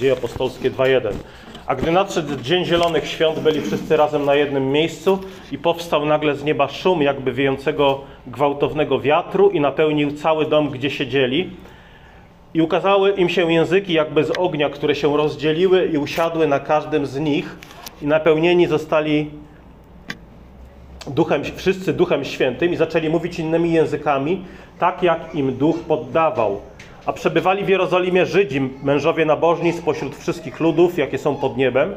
[0.00, 1.12] Dzieje apostolskie 2.1.
[1.66, 5.18] A gdy nadszedł Dzień Zielonych Świąt, byli wszyscy razem na jednym miejscu
[5.52, 10.90] i powstał nagle z nieba szum jakby wiejącego gwałtownego wiatru i napełnił cały dom, gdzie
[10.90, 11.50] siedzieli.
[12.54, 17.06] I ukazały im się języki jakby z ognia, które się rozdzieliły i usiadły na każdym
[17.06, 17.56] z nich
[18.02, 19.30] i napełnieni zostali
[21.06, 24.44] duchem, wszyscy Duchem Świętym i zaczęli mówić innymi językami,
[24.78, 26.60] tak jak im Duch poddawał.
[27.06, 31.94] A przebywali w Jerozolimie Żydzi, mężowie nabożni spośród wszystkich ludów, jakie są pod niebem.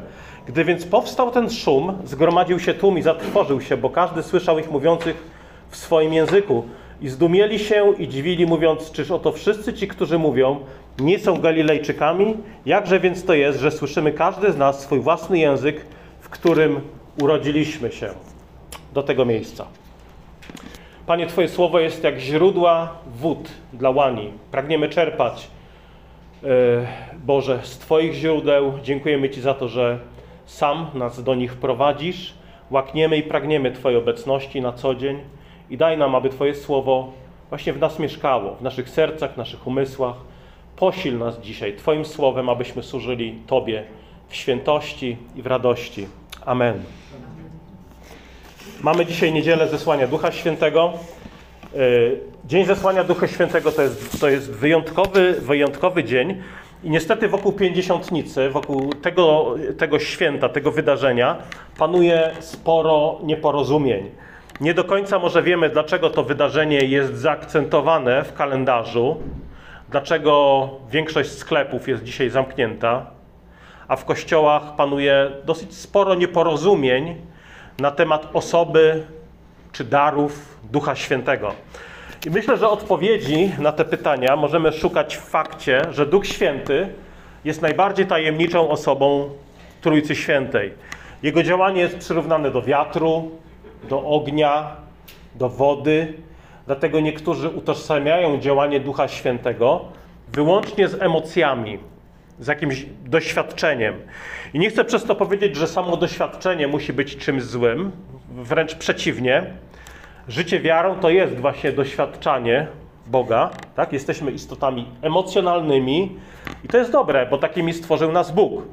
[0.47, 4.71] Gdy więc powstał ten szum, zgromadził się tłum i zatrwożył się, bo każdy słyszał ich
[4.71, 5.23] mówiących
[5.69, 6.63] w swoim języku.
[7.01, 10.59] I zdumieli się i dziwili, mówiąc, czyż oto wszyscy ci, którzy mówią,
[10.99, 12.37] nie są Galilejczykami?
[12.65, 15.85] Jakże więc to jest, że słyszymy każdy z nas swój własny język,
[16.21, 16.81] w którym
[17.21, 18.09] urodziliśmy się?
[18.93, 19.65] Do tego miejsca.
[21.09, 24.31] Panie, Twoje słowo jest jak źródła wód dla łani.
[24.51, 25.47] Pragniemy czerpać,
[26.43, 26.47] e,
[27.25, 28.73] Boże, z Twoich źródeł.
[28.83, 29.99] Dziękujemy Ci za to, że
[30.45, 32.33] sam nas do nich prowadzisz.
[32.71, 35.19] Łakniemy i pragniemy Twojej obecności na co dzień
[35.69, 37.11] i daj nam, aby Twoje słowo
[37.49, 40.15] właśnie w nas mieszkało, w naszych sercach, w naszych umysłach.
[40.75, 43.83] Posil nas dzisiaj Twoim słowem, abyśmy służyli Tobie
[44.27, 46.07] w świętości i w radości.
[46.45, 46.98] Amen.
[48.83, 50.93] Mamy dzisiaj niedzielę zesłania Ducha Świętego.
[51.75, 56.41] Y, dzień zesłania Ducha Świętego to jest, to jest wyjątkowy, wyjątkowy dzień.
[56.83, 61.37] I niestety wokół pięćdziesiątnicy, wokół tego, tego święta, tego wydarzenia
[61.77, 64.11] panuje sporo nieporozumień.
[64.61, 69.17] Nie do końca może wiemy, dlaczego to wydarzenie jest zaakcentowane w kalendarzu,
[69.89, 73.05] dlaczego większość sklepów jest dzisiaj zamknięta,
[73.87, 77.15] a w kościołach panuje dosyć sporo nieporozumień
[77.79, 79.03] na temat osoby
[79.71, 81.53] czy darów Ducha Świętego.
[82.25, 86.93] I myślę, że odpowiedzi na te pytania możemy szukać w fakcie, że Duch Święty
[87.45, 89.29] jest najbardziej tajemniczą osobą
[89.81, 90.73] Trójcy Świętej.
[91.23, 93.31] Jego działanie jest przyrównane do wiatru,
[93.89, 94.75] do ognia,
[95.35, 96.13] do wody.
[96.65, 99.85] Dlatego niektórzy utożsamiają działanie Ducha Świętego
[100.33, 101.79] wyłącznie z emocjami,
[102.39, 103.93] z jakimś doświadczeniem.
[104.53, 107.91] I nie chcę przez to powiedzieć, że samo doświadczenie musi być czymś złym,
[108.29, 109.53] wręcz przeciwnie.
[110.27, 112.67] Życie wiarą to jest właśnie doświadczanie
[113.07, 113.93] Boga, tak?
[113.93, 116.15] Jesteśmy istotami emocjonalnymi
[116.63, 118.63] i to jest dobre, bo takimi stworzył nas Bóg.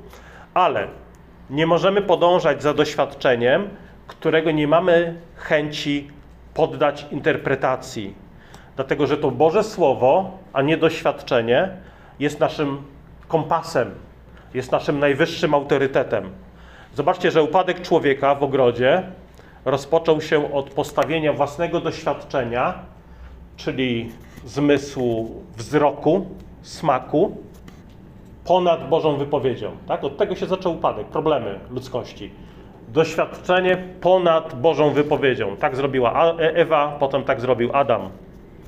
[0.54, 0.88] Ale
[1.50, 3.68] nie możemy podążać za doświadczeniem,
[4.06, 6.10] którego nie mamy chęci
[6.54, 8.14] poddać interpretacji.
[8.76, 11.68] Dlatego, że to Boże Słowo, a nie doświadczenie,
[12.18, 12.82] jest naszym
[13.28, 13.90] kompasem,
[14.56, 16.30] jest naszym najwyższym autorytetem.
[16.94, 19.02] Zobaczcie, że upadek człowieka w ogrodzie
[19.64, 22.74] rozpoczął się od postawienia własnego doświadczenia,
[23.56, 24.12] czyli
[24.44, 26.26] zmysłu wzroku,
[26.62, 27.36] smaku,
[28.44, 29.70] ponad Bożą wypowiedzią.
[29.88, 30.04] Tak?
[30.04, 32.30] Od tego się zaczął upadek, problemy ludzkości.
[32.88, 35.56] Doświadczenie ponad Bożą wypowiedzią.
[35.56, 38.10] Tak zrobiła Ewa, potem tak zrobił Adam.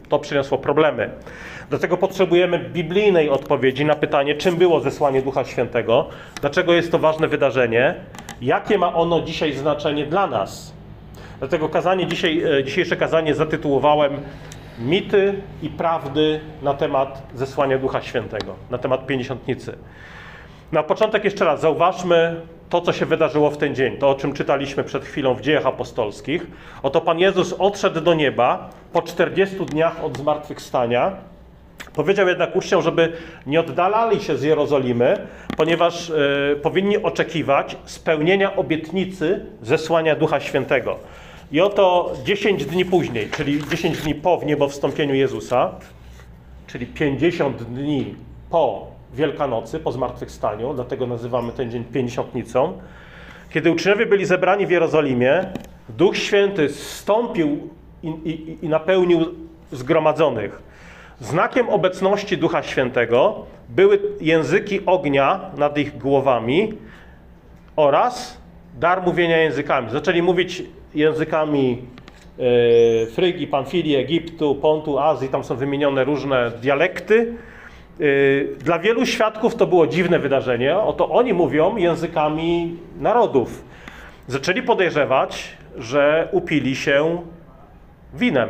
[0.08, 1.10] To przyniosło problemy.
[1.70, 6.08] Dlatego potrzebujemy biblijnej odpowiedzi na pytanie, czym było zesłanie Ducha Świętego,
[6.40, 7.94] dlaczego jest to ważne wydarzenie,
[8.40, 10.72] jakie ma ono dzisiaj znaczenie dla nas.
[11.38, 14.12] Dlatego kazanie dzisiaj, e, dzisiejsze kazanie zatytułowałem
[14.78, 19.78] Mity i prawdy na temat zesłania Ducha Świętego, na temat pięćdziesiątnicy.
[20.72, 22.40] Na początek jeszcze raz zauważmy
[22.70, 25.66] to, co się wydarzyło w ten dzień, to o czym czytaliśmy przed chwilą w dziejach
[25.66, 26.46] apostolskich.
[26.82, 31.12] Oto Pan Jezus odszedł do nieba po 40 dniach od zmartwychwstania.
[31.94, 33.12] Powiedział jednak uczniom, żeby
[33.46, 35.26] nie oddalali się z Jerozolimy,
[35.56, 40.96] ponieważ y, powinni oczekiwać spełnienia obietnicy zesłania Ducha Świętego.
[41.52, 45.70] I oto 10 dni później, czyli 10 dni po wniebowstąpieniu Jezusa,
[46.66, 48.14] czyli 50 dni
[48.50, 52.78] po Wielkanocy, po zmartwychwstaniu, dlatego nazywamy ten dzień Pięćdziesiątnicą,
[53.50, 55.44] kiedy uczniowie byli zebrani w Jerozolimie,
[55.88, 57.68] Duch Święty zstąpił
[58.02, 59.20] i, i, i napełnił
[59.72, 60.62] zgromadzonych.
[61.20, 66.72] Znakiem obecności Ducha Świętego były języki ognia nad ich głowami
[67.76, 68.38] oraz
[68.78, 69.90] dar mówienia językami.
[69.90, 70.62] Zaczęli mówić
[70.94, 71.82] językami
[72.38, 77.34] e, Frygi, Pamfilii, Egiptu, Pontu, Azji, tam są wymienione różne dialekty.
[78.00, 78.04] E,
[78.58, 80.78] dla wielu świadków to było dziwne wydarzenie.
[80.78, 83.64] Oto oni mówią językami narodów.
[84.26, 87.22] Zaczęli podejrzewać, że upili się
[88.14, 88.48] winem.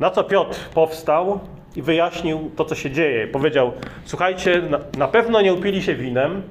[0.00, 1.40] Na co Piotr powstał
[1.76, 3.26] i wyjaśnił to, co się dzieje.
[3.26, 3.72] Powiedział:
[4.04, 4.62] Słuchajcie,
[4.98, 6.42] na, pewno nie upili się winem,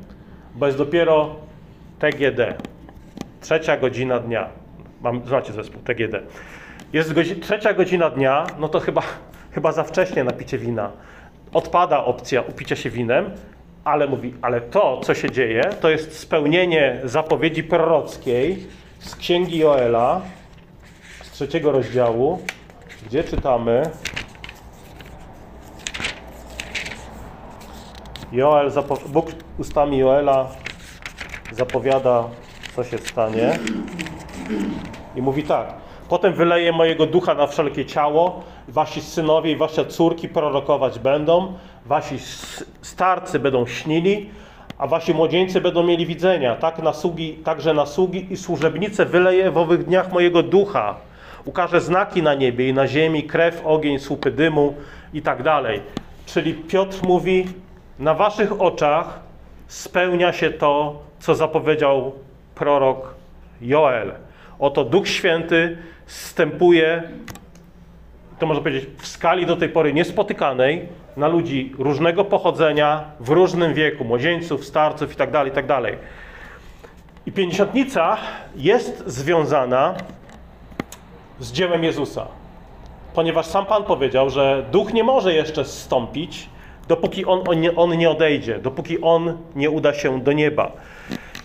[0.55, 1.35] bo jest dopiero
[1.99, 2.53] TGD,
[3.41, 4.49] trzecia godzina dnia.
[5.01, 6.21] Mam, znacie zespół TGD.
[6.93, 9.01] Jest trzecia godzina dnia, no to chyba,
[9.51, 10.91] chyba za wcześnie na picie wina.
[11.53, 13.31] Odpada opcja upicia się winem
[13.83, 18.67] ale mówi, ale to, co się dzieje, to jest spełnienie zapowiedzi prorockiej
[18.99, 20.21] z księgi Joela,
[21.23, 22.39] z trzeciego rozdziału,
[23.05, 23.83] gdzie czytamy.
[28.31, 28.71] Joel,
[29.07, 30.47] Bóg ustami Joela
[31.51, 32.23] zapowiada,
[32.75, 33.59] co się stanie.
[35.15, 35.73] I mówi tak.
[36.09, 41.53] Potem wyleję mojego ducha na wszelkie ciało, wasi synowie i wasze córki prorokować będą,
[41.85, 42.15] wasi
[42.81, 44.29] starcy będą śnili,
[44.77, 46.55] a wasi młodzieńcy będą mieli widzenia.
[46.55, 50.95] Tak na sługi, także na sługi i służebnice wyleję w owych dniach mojego ducha.
[51.45, 54.75] Ukażę znaki na niebie i na ziemi, krew, ogień, słupy dymu
[55.13, 55.81] i tak dalej.
[56.25, 57.47] Czyli Piotr mówi,
[57.99, 59.19] na waszych oczach
[59.67, 62.11] spełnia się to, co zapowiedział
[62.55, 63.13] prorok
[63.61, 64.11] Joel.
[64.59, 67.03] Oto Duch Święty zstępuje,
[68.41, 73.73] to można powiedzieć, w skali do tej pory niespotykanej na ludzi różnego pochodzenia, w różnym
[73.73, 75.81] wieku, młodzieńców, starców itd., itd.
[77.25, 78.17] I pięćdziesiątnica
[78.55, 79.95] jest związana
[81.39, 82.27] z dziełem Jezusa.
[83.13, 86.49] Ponieważ sam Pan powiedział, że Duch nie może jeszcze zstąpić,
[86.87, 90.71] dopóki on, on, nie, on nie odejdzie, dopóki On nie uda się do nieba.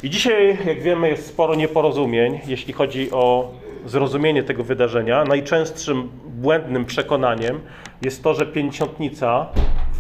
[0.02, 3.50] I dzisiaj, jak wiemy, jest sporo nieporozumień, jeśli chodzi o
[3.86, 5.24] zrozumienie tego wydarzenia.
[5.24, 7.60] Najczęstszym błędnym przekonaniem
[8.02, 9.46] jest to, że pięćdziesiątnica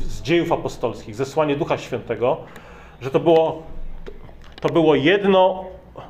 [0.00, 2.36] z dziejów apostolskich, zesłanie Ducha Świętego,
[3.00, 3.62] że to było,
[4.60, 5.64] to było jedno,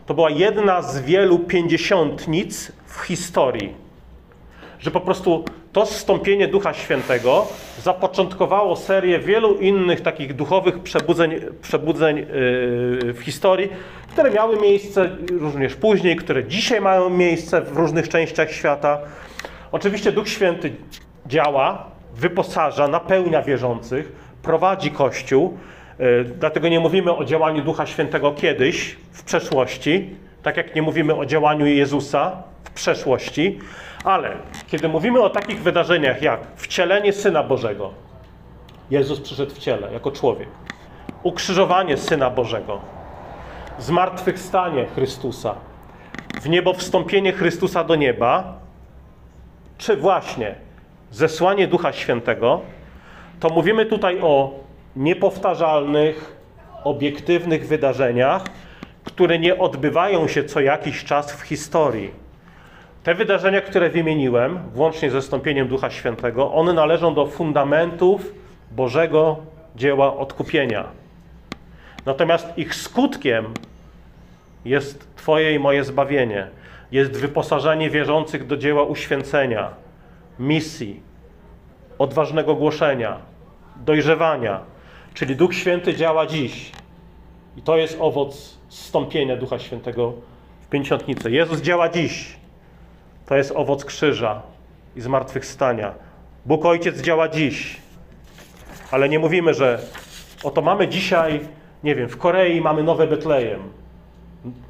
[0.07, 3.87] to była jedna z wielu pięćdziesiątnic w historii
[4.79, 5.45] że po prostu
[5.77, 7.47] to zstąpienie Ducha Świętego
[7.83, 12.27] zapoczątkowało serię wielu innych takich duchowych przebudzeń, przebudzeń yy,
[13.13, 13.69] w historii,
[14.13, 18.99] które miały miejsce również później, które dzisiaj mają miejsce w różnych częściach świata.
[19.73, 20.73] Oczywiście Duch Święty
[21.27, 24.13] działa, wyposaża, napełnia wierzących,
[24.43, 25.59] prowadzi Kościół.
[25.99, 30.11] Yy, Dlatego nie mówimy o działaniu Ducha Świętego kiedyś, w przeszłości,
[30.43, 33.59] tak jak nie mówimy o działaniu Jezusa w przeszłości,
[34.07, 34.37] ale
[34.67, 37.91] kiedy mówimy o takich wydarzeniach jak wcielenie Syna Bożego,
[38.91, 40.49] Jezus przyszedł w ciele jako człowiek,
[41.23, 42.81] ukrzyżowanie Syna Bożego,
[43.79, 45.55] zmartwychwstanie Chrystusa,
[46.43, 48.59] w niebo wstąpienie Chrystusa do nieba,
[49.79, 50.55] czy właśnie
[51.11, 52.61] zesłanie Ducha Świętego,
[53.41, 54.55] to mówimy tutaj o
[54.97, 56.37] niepowtarzalnych,
[56.85, 58.45] obiektywnych wydarzeniach,
[59.05, 62.26] które nie odbywają się co jakiś czas w historii.
[63.07, 68.35] Te wydarzenia, które wymieniłem, włącznie ze stąpieniem Ducha Świętego, one należą do fundamentów
[68.71, 69.37] Bożego
[69.77, 70.85] dzieła odkupienia.
[72.07, 73.45] Natomiast ich skutkiem
[74.65, 76.49] jest Twoje i moje zbawienie.
[76.93, 79.71] Jest wyposażenie wierzących do dzieła uświęcenia,
[80.39, 81.01] misji,
[81.99, 83.17] odważnego głoszenia,
[83.85, 84.61] dojrzewania.
[85.15, 86.73] Czyli Duch Święty działa dziś.
[87.57, 90.13] I to jest owoc zstąpienia Ducha Świętego
[90.61, 91.31] w pięćdziesiątnicy.
[91.31, 92.46] Jezus działa dziś.
[93.27, 94.43] To jest owoc krzyża
[94.97, 95.95] i zmartwychwstania.
[96.47, 97.77] Bóg Ojciec działa dziś.
[98.91, 99.79] Ale nie mówimy, że
[100.43, 101.41] oto mamy dzisiaj,
[101.85, 103.61] nie wiem, w Korei mamy nowe Betlejem.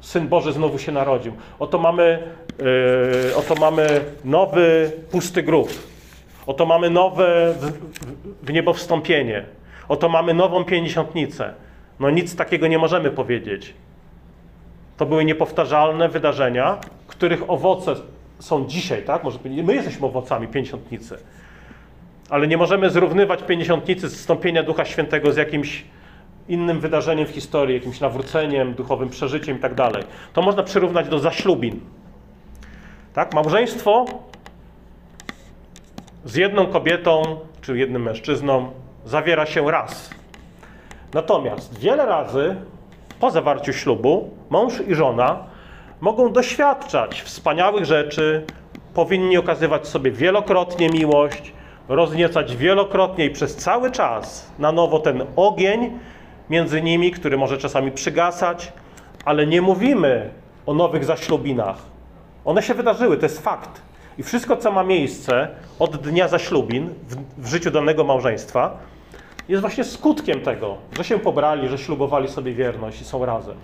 [0.01, 1.33] Syn Boży znowu się narodził.
[1.59, 2.23] Oto mamy,
[2.59, 5.69] yy, oto mamy nowy pusty grób.
[6.47, 9.45] Oto mamy nowe w, w, w niebo wstąpienie.
[9.89, 11.53] Oto mamy nową pięćdziesiątnicę.
[11.99, 13.73] No nic takiego nie możemy powiedzieć.
[14.97, 17.95] To były niepowtarzalne wydarzenia, których owoce
[18.39, 19.23] są dzisiaj, tak?
[19.23, 21.17] Może my jesteśmy owocami pięćdziesiątnicy.
[22.29, 25.85] Ale nie możemy zrównywać pięćdziesiątnicy zstąpienia Ducha Świętego z jakimś
[26.49, 30.03] innym wydarzeniem w historii, jakimś nawróceniem, duchowym przeżyciem i tak dalej.
[30.33, 31.79] To można przyrównać do zaślubin.
[33.13, 33.33] Tak?
[33.33, 34.05] Małżeństwo
[36.25, 38.71] z jedną kobietą czy jednym mężczyzną
[39.05, 40.09] zawiera się raz.
[41.13, 42.55] Natomiast wiele razy
[43.19, 45.43] po zawarciu ślubu mąż i żona
[46.01, 48.45] mogą doświadczać wspaniałych rzeczy,
[48.93, 51.53] powinni okazywać sobie wielokrotnie miłość,
[51.89, 55.99] rozniecać wielokrotnie i przez cały czas na nowo ten ogień
[56.49, 58.73] między nimi, który może czasami przygasać,
[59.25, 60.29] ale nie mówimy
[60.65, 61.77] o nowych zaślubinach.
[62.45, 63.81] One się wydarzyły, to jest fakt.
[64.17, 65.47] I wszystko, co ma miejsce
[65.79, 68.77] od dnia zaślubin w, w życiu danego małżeństwa,
[69.49, 73.57] jest właśnie skutkiem tego, że się pobrali, że ślubowali sobie wierność i są razem.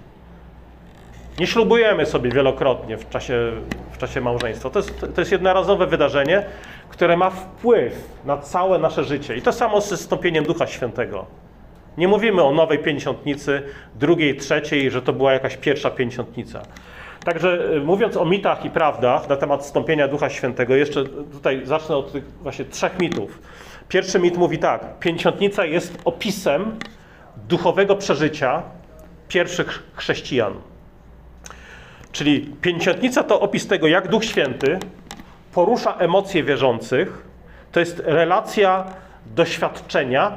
[1.39, 3.51] Nie ślubujemy sobie wielokrotnie w czasie,
[3.91, 4.69] w czasie małżeństwa.
[4.69, 6.45] To jest, to jest jednorazowe wydarzenie,
[6.89, 7.93] które ma wpływ
[8.25, 9.35] na całe nasze życie.
[9.35, 11.25] I to samo z zastąpieniem Ducha Świętego.
[11.97, 13.61] Nie mówimy o nowej pięćdziesiątnicy,
[13.95, 16.61] drugiej, trzeciej, że to była jakaś pierwsza pięćdziesiątnica.
[17.25, 21.95] Także y, mówiąc o mitach i prawdach na temat wstąpienia Ducha Świętego, jeszcze tutaj zacznę
[21.95, 23.41] od tych właśnie trzech mitów.
[23.89, 26.79] Pierwszy mit mówi tak: pięćdziesiątnica jest opisem
[27.47, 28.63] duchowego przeżycia
[29.27, 30.53] pierwszych chrześcijan.
[32.13, 34.79] Czyli pięćdziesiątnica to opis tego, jak Duch Święty
[35.53, 37.27] porusza emocje wierzących.
[37.72, 38.86] To jest relacja
[39.36, 40.32] doświadczenia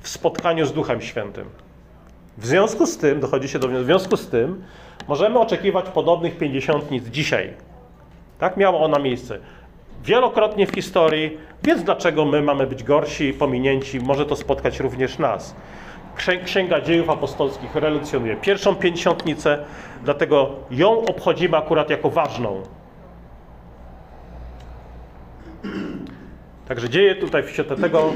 [0.00, 1.44] w spotkaniu z Duchem Świętym.
[2.38, 4.64] W związku z tym, dochodzi się do w związku z tym,
[5.08, 7.50] możemy oczekiwać podobnych pięćdziesiątnic dzisiaj.
[8.38, 9.38] Tak miała ona miejsce.
[10.04, 14.00] Wielokrotnie w historii, więc dlaczego my mamy być gorsi, pominięci?
[14.00, 15.54] Może to spotkać również nas.
[16.44, 19.64] Księga Dziejów Apostolskich relucjonuje pierwszą pięćdziesiątnicę,
[20.04, 22.62] dlatego ją obchodzimy akurat jako ważną.
[26.68, 28.12] Także dzieje tutaj w świetle tego,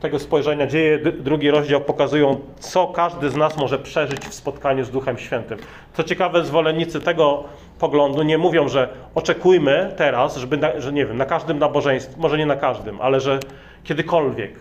[0.00, 4.90] tego spojrzenia, dzieje drugi rozdział pokazują, co każdy z nas może przeżyć w spotkaniu z
[4.90, 5.58] Duchem Świętym.
[5.94, 7.44] Co ciekawe, zwolennicy tego
[7.78, 12.38] poglądu nie mówią, że oczekujmy teraz, żeby, na, że nie wiem, na każdym nabożeństwie, może
[12.38, 13.40] nie na każdym, ale że
[13.84, 14.52] kiedykolwiek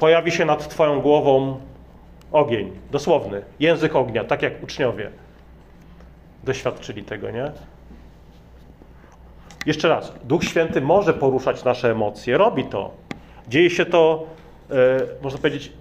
[0.00, 1.60] pojawi się nad Twoją głową
[2.32, 5.10] ogień, dosłowny, język ognia, tak jak uczniowie
[6.44, 7.52] doświadczyli tego, nie?
[9.66, 12.90] Jeszcze raz, Duch Święty może poruszać nasze emocje, robi to.
[13.48, 14.26] Dzieje się to,
[14.70, 14.74] e,
[15.22, 15.72] można powiedzieć,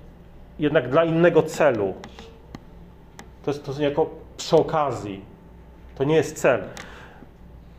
[0.59, 1.93] jednak dla innego celu.
[3.45, 5.21] To jest to jest jako przy okazji.
[5.95, 6.63] To nie jest cel.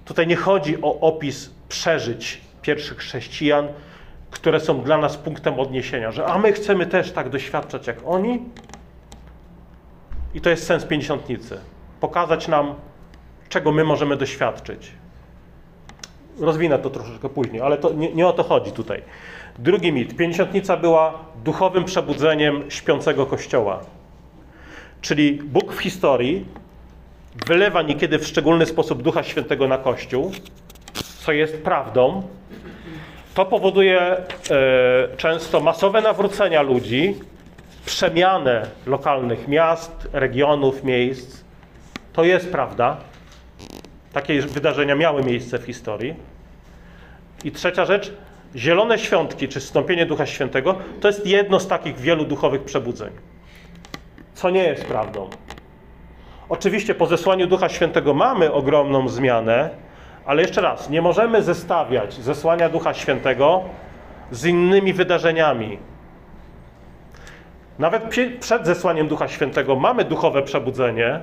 [0.05, 3.69] Tutaj nie chodzi o opis przeżyć pierwszych chrześcijan,
[4.31, 8.43] które są dla nas punktem odniesienia, że a my chcemy też tak doświadczać jak oni.
[10.35, 11.61] I to jest sens pięćdziesiątnicy.
[12.01, 12.75] Pokazać nam,
[13.49, 14.93] czego my możemy doświadczyć.
[16.41, 19.03] Rozwinę to troszeczkę później, ale to nie, nie o to chodzi tutaj.
[19.59, 20.17] Drugi mit.
[20.17, 23.81] Pięćdziesiątnica była duchowym przebudzeniem śpiącego kościoła.
[25.01, 26.47] Czyli Bóg w historii
[27.47, 30.33] wylewa niekiedy w szczególny sposób Ducha Świętego na Kościół,
[31.21, 32.23] co jest prawdą.
[33.39, 34.27] To powoduje e,
[35.17, 37.15] często masowe nawrócenia ludzi,
[37.87, 41.45] przemianę lokalnych miast, regionów, miejsc.
[42.13, 42.97] To jest prawda.
[44.13, 46.15] Takie wydarzenia miały miejsce w historii.
[47.45, 48.13] I trzecia rzecz,
[48.57, 53.11] zielone świątki, czy wstąpienie Ducha Świętego, to jest jedno z takich wielu duchowych przebudzeń.
[54.35, 55.31] Co nie jest prawdą.
[56.49, 59.71] Oczywiście po zesłaniu Ducha Świętego mamy ogromną zmianę,
[60.29, 63.63] ale jeszcze raz, nie możemy zestawiać zesłania Ducha Świętego
[64.31, 65.79] z innymi wydarzeniami.
[67.79, 68.03] Nawet
[68.41, 71.21] przed zesłaniem Ducha Świętego mamy duchowe przebudzenie,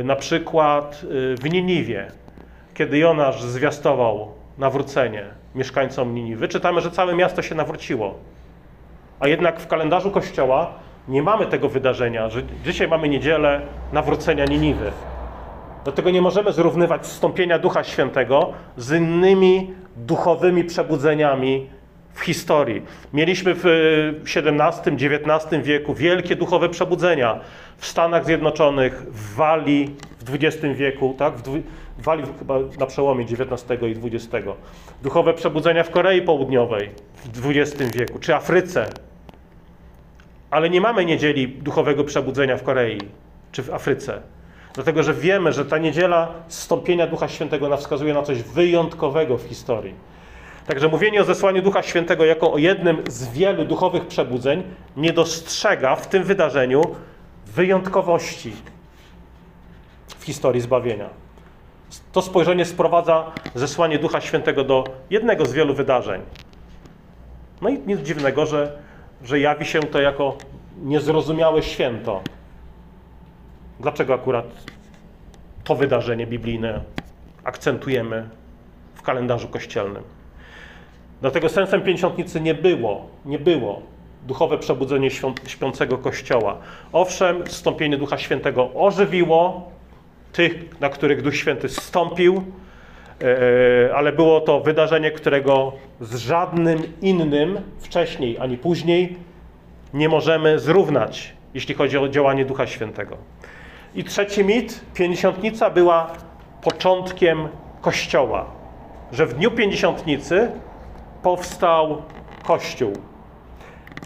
[0.00, 2.06] y, na przykład y, w Niniwie,
[2.74, 5.24] kiedy Jonasz zwiastował nawrócenie
[5.54, 8.14] mieszkańcom Niniwy, czytamy, że całe miasto się nawróciło.
[9.20, 10.70] A jednak w kalendarzu Kościoła
[11.08, 13.60] nie mamy tego wydarzenia, że dzisiaj mamy niedzielę
[13.92, 14.92] nawrócenia Niniwy.
[15.84, 21.70] Dlatego nie możemy zrównywać wstąpienia Ducha Świętego z innymi duchowymi przebudzeniami
[22.14, 22.82] w historii.
[23.12, 23.64] Mieliśmy w
[24.24, 27.40] XVII, XIX wieku wielkie duchowe przebudzenia
[27.76, 31.34] w Stanach Zjednoczonych, w Walii w XX wieku, tak?
[31.98, 34.46] w Walii chyba na przełomie XIX i XX.
[35.02, 36.90] Duchowe przebudzenia w Korei Południowej
[37.34, 38.90] w XX wieku, czy Afryce.
[40.50, 42.98] Ale nie mamy niedzieli duchowego przebudzenia w Korei
[43.52, 44.33] czy w Afryce.
[44.74, 49.42] Dlatego, że wiemy, że ta niedziela zstąpienia Ducha Świętego nas wskazuje na coś wyjątkowego w
[49.42, 49.94] historii.
[50.66, 54.62] Także mówienie o zesłaniu Ducha Świętego jako o jednym z wielu duchowych przebudzeń
[54.96, 56.82] nie dostrzega w tym wydarzeniu
[57.46, 58.52] wyjątkowości
[60.18, 61.08] w historii zbawienia.
[62.12, 66.20] To spojrzenie sprowadza zesłanie Ducha Świętego do jednego z wielu wydarzeń.
[67.62, 68.78] No i nic dziwnego, że,
[69.24, 70.36] że jawi się to jako
[70.82, 72.22] niezrozumiałe święto.
[73.80, 74.46] Dlaczego akurat
[75.64, 76.80] to wydarzenie biblijne
[77.44, 78.28] akcentujemy
[78.94, 80.02] w kalendarzu kościelnym?
[81.20, 83.82] Dlatego sensem pięćdziesiątnicy nie było, nie było
[84.26, 85.08] duchowe przebudzenie
[85.46, 86.58] śpiącego Kościoła.
[86.92, 89.70] Owszem, wstąpienie Ducha Świętego ożywiło
[90.32, 92.42] tych, na których Duch Święty zstąpił,
[93.22, 99.16] e, ale było to wydarzenie, którego z żadnym innym wcześniej ani później
[99.94, 103.16] nie możemy zrównać, jeśli chodzi o działanie Ducha Świętego.
[103.94, 106.10] I trzeci mit, pięćdziesiątnica była
[106.62, 107.48] początkiem
[107.80, 108.46] Kościoła,
[109.12, 110.50] że w dniu pięćdziesiątnicy
[111.22, 112.02] powstał
[112.44, 112.92] Kościół.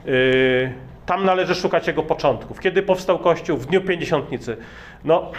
[0.06, 0.72] Yy,
[1.06, 2.60] tam należy szukać jego początków.
[2.60, 3.56] Kiedy powstał Kościół?
[3.56, 4.56] W dniu pięćdziesiątnicy.
[5.04, 5.32] No,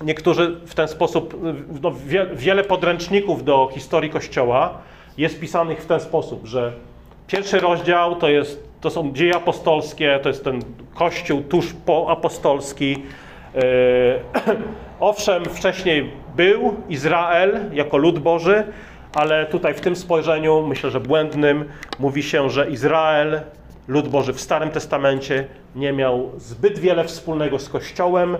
[0.00, 1.40] niektórzy w ten sposób,
[1.82, 1.92] no,
[2.34, 4.78] wiele podręczników do historii Kościoła
[5.18, 6.72] jest pisanych w ten sposób, że
[7.26, 10.60] pierwszy rozdział to, jest, to są dzieje apostolskie, to jest ten
[10.94, 13.02] Kościół tuż po apostolski.
[13.54, 13.60] Yy,
[15.00, 18.64] owszem, wcześniej był Izrael jako lud Boży,
[19.14, 21.64] ale tutaj w tym spojrzeniu, myślę, że błędnym,
[21.98, 23.40] mówi się, że Izrael
[23.88, 25.46] lud Boży w Starym Testamencie
[25.76, 28.36] nie miał zbyt wiele wspólnego z Kościołem.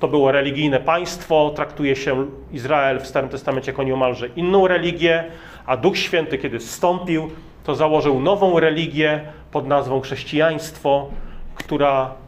[0.00, 5.24] To było religijne państwo, traktuje się Izrael w Starym Testamencie jako nieomalże inną religię,
[5.66, 7.30] a Duch Święty, kiedy zstąpił,
[7.64, 11.08] to założył nową religię pod nazwą chrześcijaństwo,
[11.54, 12.21] która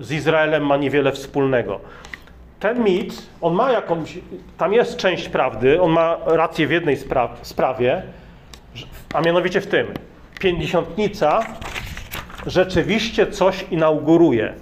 [0.00, 1.80] z Izraelem ma niewiele wspólnego.
[2.60, 4.18] Ten mit, on ma jakąś,
[4.58, 8.02] tam jest część prawdy, on ma rację w jednej spra sprawie,
[9.14, 9.86] a mianowicie w tym,
[10.40, 11.46] pięćdziesiątnica
[12.46, 14.54] rzeczywiście coś inauguruje,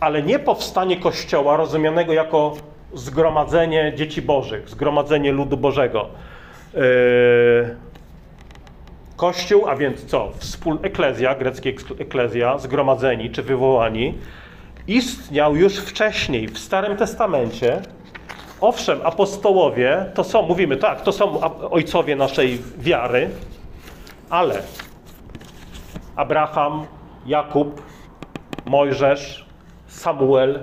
[0.00, 2.54] ale nie powstanie Kościoła rozumianego jako
[2.94, 6.08] zgromadzenie dzieci bożych, zgromadzenie ludu Bożego.
[6.74, 6.80] Yy,
[9.16, 10.32] Kościół, a więc co?
[10.38, 14.14] Wspól eklezja, greckie eklezja, zgromadzeni czy wywołani,
[14.86, 17.82] istniał już wcześniej w Starym Testamencie.
[18.60, 23.30] Owszem, apostołowie to są, mówimy tak, to są ojcowie naszej wiary,
[24.30, 24.62] ale
[26.16, 26.86] Abraham,
[27.26, 27.82] Jakub,
[28.64, 29.46] Mojżesz,
[29.86, 30.62] Samuel,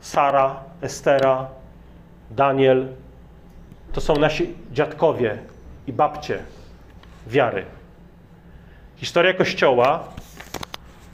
[0.00, 1.46] Sara, Estera,
[2.30, 2.88] Daniel
[3.92, 5.38] to są nasi dziadkowie
[5.86, 6.38] i babcie
[7.26, 7.64] wiary.
[8.96, 10.04] Historia Kościoła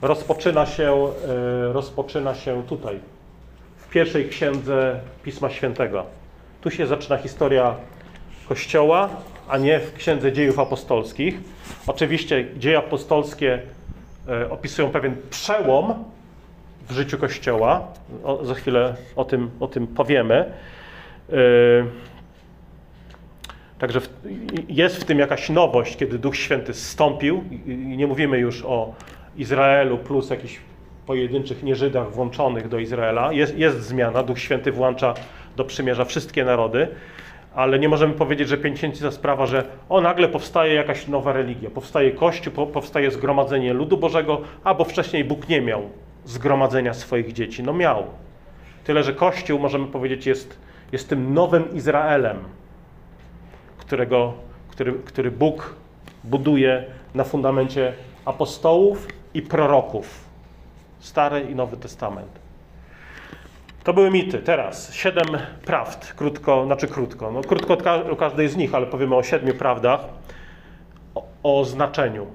[0.01, 1.07] rozpoczyna się,
[1.69, 2.99] e, rozpoczyna się tutaj,
[3.77, 6.05] w pierwszej księdze Pisma Świętego.
[6.61, 7.75] Tu się zaczyna historia
[8.49, 9.09] Kościoła,
[9.49, 11.39] a nie w księdze dziejów apostolskich.
[11.87, 13.61] Oczywiście dzieje apostolskie
[14.29, 15.93] e, opisują pewien przełom
[16.89, 17.87] w życiu Kościoła.
[18.23, 20.35] O, za chwilę o tym, o tym powiemy.
[21.29, 21.35] E,
[23.79, 24.01] także
[24.69, 27.43] jest w tym jakaś nowość, kiedy Duch Święty zstąpił.
[27.65, 28.93] I nie mówimy już o
[29.39, 30.59] Izraelu plus jakichś
[31.05, 33.33] pojedynczych nieżydach włączonych do Izraela.
[33.33, 35.13] Jest, jest zmiana, Duch Święty włącza
[35.55, 36.87] do przymierza wszystkie narody,
[37.55, 42.11] ale nie możemy powiedzieć, że pięćdziesiętnica sprawa, że o nagle powstaje jakaś nowa religia, powstaje
[42.11, 45.81] Kościół, po, powstaje zgromadzenie ludu Bożego, albo wcześniej Bóg nie miał
[46.25, 47.63] zgromadzenia swoich dzieci.
[47.63, 48.03] No miał.
[48.83, 50.59] Tyle, że Kościół, możemy powiedzieć, jest,
[50.91, 52.37] jest tym nowym Izraelem,
[53.77, 54.33] którego,
[54.69, 55.75] który, który Bóg
[56.23, 56.85] buduje
[57.15, 57.93] na fundamencie
[58.25, 60.29] apostołów i proroków.
[60.99, 62.39] Stary i Nowy Testament.
[63.83, 64.39] To były mity.
[64.39, 65.27] Teraz siedem
[65.65, 66.13] prawd.
[66.13, 67.31] Krótko, znaczy krótko.
[67.31, 67.77] No, krótko
[68.11, 69.99] o każdej z nich, ale powiemy o siedmiu prawdach
[71.15, 72.27] o, o znaczeniu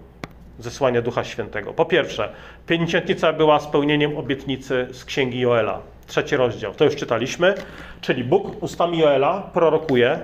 [0.59, 1.72] zesłania Ducha Świętego.
[1.72, 2.33] Po pierwsze,
[2.66, 5.80] pięćdziesiętnica była spełnieniem obietnicy z Księgi Joela.
[6.07, 6.74] Trzeci rozdział.
[6.74, 7.54] To już czytaliśmy.
[8.00, 10.18] Czyli Bóg ustami Joela prorokuje,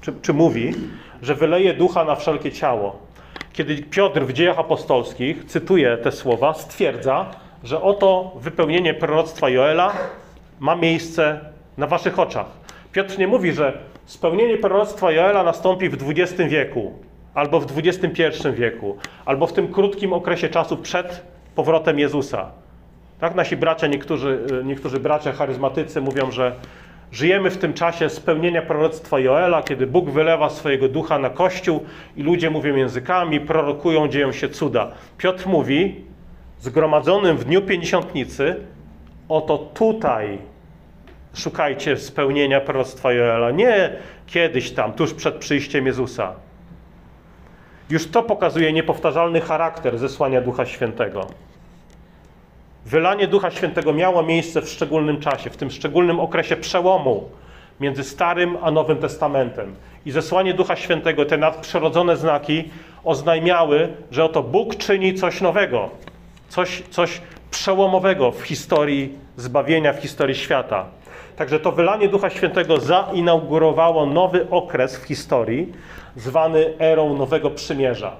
[0.00, 0.74] czy, czy mówi,
[1.22, 2.98] że wyleje ducha na wszelkie ciało.
[3.52, 7.26] Kiedy Piotr w dziejach apostolskich cytuje te słowa, stwierdza,
[7.64, 9.92] że oto wypełnienie proroctwa Joela
[10.60, 11.40] ma miejsce
[11.78, 12.46] na waszych oczach.
[12.92, 16.92] Piotr nie mówi, że spełnienie proroctwa Joela nastąpi w XX wieku,
[17.34, 21.22] albo w XXI wieku, albo w tym krótkim okresie czasu przed
[21.54, 22.50] powrotem Jezusa.
[23.20, 26.52] Tak, nasi bracia, niektórzy, niektórzy bracia charyzmatycy mówią, że
[27.12, 31.84] żyjemy w tym czasie spełnienia proroctwa Joela, kiedy Bóg wylewa swojego ducha na Kościół
[32.16, 34.90] i ludzie mówią językami, prorokują, dzieją się cuda.
[35.18, 36.04] Piotr mówi,
[36.60, 38.56] zgromadzonym w dniu pięćdziesiątnicy,
[39.28, 40.38] oto tutaj
[41.34, 43.50] szukajcie spełnienia proroctwa Joela.
[43.50, 43.92] Nie
[44.26, 46.32] kiedyś tam, tuż przed przyjściem Jezusa.
[47.90, 51.26] Już to pokazuje niepowtarzalny charakter zesłania Ducha Świętego.
[52.86, 57.24] Wylanie Ducha Świętego miało miejsce w szczególnym czasie, w tym szczególnym okresie przełomu
[57.80, 59.74] między Starym a Nowym Testamentem.
[60.06, 62.70] I zesłanie Ducha Świętego, te nadprzyrodzone znaki
[63.04, 65.90] oznajmiały, że oto Bóg czyni coś nowego,
[66.48, 70.86] coś, coś przełomowego w historii zbawienia, w historii świata.
[71.36, 75.72] Także to wylanie Ducha Świętego zainaugurowało nowy okres w historii,
[76.16, 78.16] zwany erą Nowego Przymierza.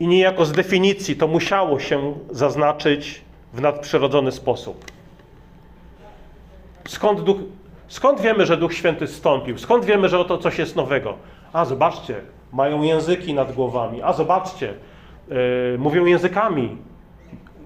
[0.00, 3.20] I niejako z definicji to musiało się zaznaczyć
[3.52, 4.84] w nadprzyrodzony sposób.
[6.88, 7.36] Skąd, duch,
[7.88, 9.58] skąd wiemy, że Duch Święty stąpił?
[9.58, 11.14] Skąd wiemy, że oto coś jest nowego?
[11.52, 12.14] A zobaczcie,
[12.52, 14.02] mają języki nad głowami.
[14.02, 14.74] A zobaczcie,
[15.28, 15.36] yy,
[15.78, 16.76] mówią językami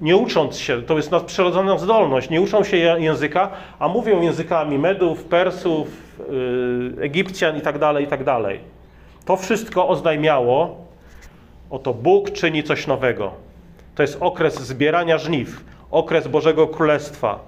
[0.00, 5.24] nie ucząc się, to jest nadprzyrodzona zdolność, nie uczą się języka, a mówią językami Medów,
[5.24, 5.88] Persów,
[6.96, 8.24] yy, Egipcjan itd., tak itd.
[8.24, 8.42] Tak
[9.24, 10.84] to wszystko oznajmiało,
[11.72, 13.32] oto Bóg czyni coś nowego.
[13.94, 17.38] To jest okres zbierania żniw, okres Bożego Królestwa.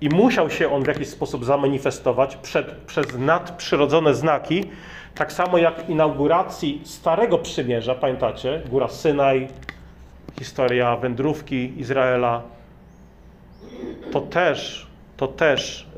[0.00, 4.64] I musiał się on w jakiś sposób zamanifestować przed, przez nadprzyrodzone znaki,
[5.14, 8.62] tak samo jak inauguracji Starego Przymierza, pamiętacie?
[8.70, 9.48] Góra Synaj,
[10.38, 12.42] historia wędrówki Izraela,
[14.12, 15.88] to też, to też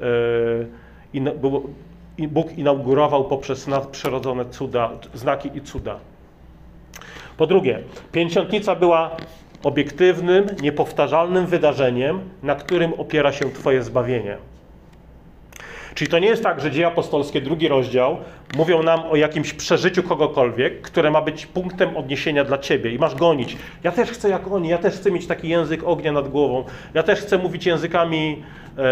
[1.15, 5.99] yy, Bóg inaugurował poprzez nadprzyrodzone cuda, znaki i cuda.
[7.37, 7.79] Po drugie,
[8.13, 9.17] pięćdziesiątnica była
[9.63, 14.37] obiektywnym, niepowtarzalnym wydarzeniem, na którym opiera się Twoje zbawienie.
[15.95, 18.17] Czyli to nie jest tak, że dzieje apostolskie, drugi rozdział,
[18.57, 23.15] mówią nam o jakimś przeżyciu kogokolwiek, które ma być punktem odniesienia dla ciebie i masz
[23.15, 23.57] gonić.
[23.85, 27.03] Ja też chcę jak oni, ja też chcę mieć taki język ognia nad głową, ja
[27.03, 28.43] też chcę mówić językami
[28.79, 28.83] e,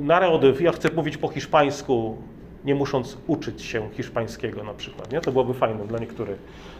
[0.00, 2.16] narodów, ja chcę mówić po hiszpańsku,
[2.68, 5.12] nie musząc uczyć się hiszpańskiego na przykład.
[5.12, 5.20] Nie?
[5.20, 6.38] To byłoby fajne dla niektórych.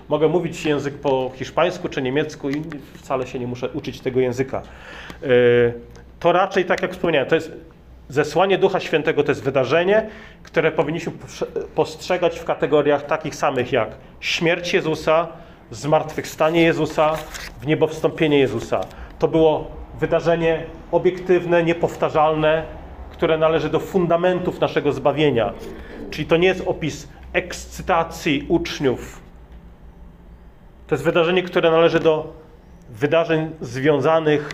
[0.09, 2.63] Mogę mówić język po hiszpańsku czy niemiecku i
[2.95, 4.63] wcale się nie muszę uczyć tego języka.
[5.23, 5.27] E,
[6.21, 7.53] to raczej, tak jak wspomniałem, to jest
[8.09, 10.07] Zesłanie Ducha Świętego to jest wydarzenie,
[10.43, 11.13] które powinniśmy
[11.75, 13.89] postrzegać w kategoriach takich samych jak
[14.21, 15.29] śmierć Jezusa,
[15.71, 17.17] zmartwychwstanie Jezusa,
[17.61, 18.81] w niebo wstąpienie Jezusa.
[19.19, 19.71] To było
[20.01, 22.63] wydarzenie obiektywne, niepowtarzalne,
[23.19, 25.53] które należy do fundamentów naszego zbawienia.
[26.11, 29.23] Czyli to nie jest opis ekscytacji uczniów.
[30.87, 32.33] To jest wydarzenie, które należy do
[32.91, 34.51] wydarzeń związanych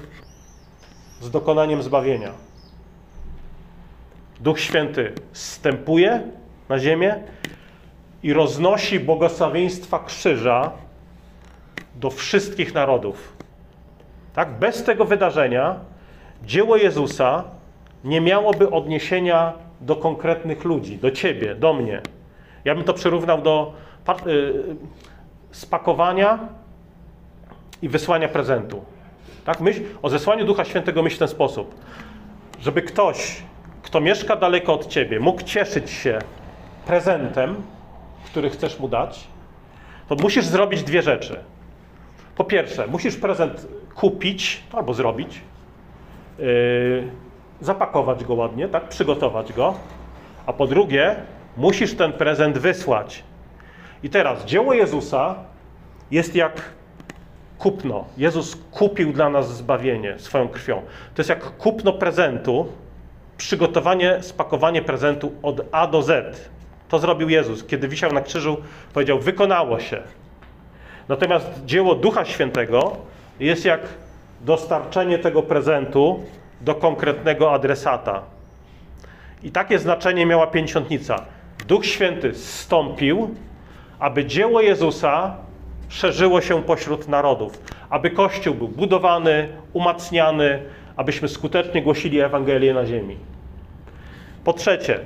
[1.21, 2.31] z dokonaniem zbawienia.
[4.41, 6.23] Duch Święty wstępuje
[6.69, 7.15] na ziemię
[8.23, 10.71] i roznosi błogosławieństwa krzyża
[11.95, 13.37] do wszystkich narodów.
[14.35, 14.59] Tak?
[14.59, 15.77] Bez tego wydarzenia
[16.43, 17.54] dzieło Jezusa
[18.05, 22.01] nie miałoby odniesienia do konkretnych ludzi, do ciebie, do mnie.
[22.65, 23.75] Ja bym to przyrównał do
[24.27, 24.53] y,
[25.51, 26.39] spakowania
[27.83, 28.85] i wysłania prezentu.
[29.45, 29.61] Tak?
[29.61, 31.75] Myśl, o zesłaniu Ducha Świętego myśl w ten sposób,
[32.61, 33.43] żeby ktoś
[33.85, 36.19] kto mieszka daleko od ciebie, mógł cieszyć się
[36.87, 37.57] prezentem,
[38.27, 39.25] który chcesz mu dać,
[40.09, 41.37] to musisz zrobić dwie rzeczy.
[42.37, 45.41] Po pierwsze, musisz prezent kupić albo zrobić,
[46.39, 46.45] yy,
[47.61, 49.75] zapakować go ładnie, tak, przygotować go,
[50.47, 51.17] a po drugie,
[51.57, 53.25] musisz ten prezent wysłać.
[54.03, 55.35] I teraz dzieło Jezusa
[56.11, 56.63] jest jak
[57.59, 58.05] kupno.
[58.17, 60.83] Jezus kupił dla nas zbawienie swoją krwią.
[61.15, 62.67] To jest jak kupno prezentu,
[63.37, 66.41] przygotowanie, spakowanie prezentu od A do Z.
[66.89, 67.65] To zrobił Jezus.
[67.65, 68.57] Kiedy wisiał na krzyżu,
[68.93, 70.03] powiedział: Wykonało się.
[71.09, 72.97] Natomiast dzieło Ducha Świętego
[73.41, 73.81] jest jak
[74.41, 76.21] dostarczenie tego prezentu
[76.65, 78.23] do konkretnego adresata.
[79.43, 81.23] I takie znaczenie miała pięćdziesiątnica.
[81.69, 83.35] Duch Święty zstąpił,
[83.99, 85.37] aby dzieło Jezusa
[85.89, 90.63] szerzyło się pośród narodów, aby Kościół był budowany, umacniany,
[90.97, 93.17] abyśmy skutecznie głosili Ewangelię na ziemi.
[94.45, 95.01] Po trzecie,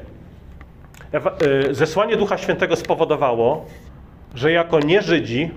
[1.71, 3.64] y, zesłanie Ducha Świętego spowodowało,
[4.35, 5.51] że jako nie-Żydzi,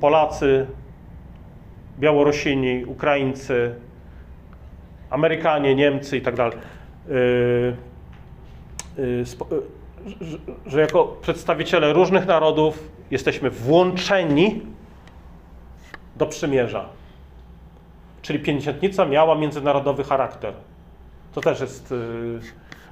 [0.00, 0.66] Polacy,
[1.98, 3.74] Białorusini, Ukraińcy,
[5.10, 6.58] Amerykanie, Niemcy i tak dalej,
[7.08, 7.12] y,
[8.98, 9.24] y,
[10.66, 14.62] że jako przedstawiciele różnych narodów jesteśmy włączeni
[16.16, 16.88] do przymierza.
[18.22, 20.54] Czyli pięćdziesiątnica miała międzynarodowy charakter.
[21.34, 22.40] To też jest y,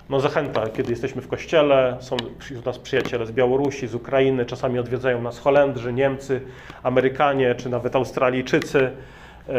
[0.08, 4.78] no, zachęta, kiedy jesteśmy w kościele, są wśród nas przyjaciele z Białorusi, z Ukrainy, czasami
[4.78, 6.40] odwiedzają nas Holendrzy, Niemcy,
[6.82, 8.90] Amerykanie, czy nawet Australijczycy.
[9.48, 9.52] Y,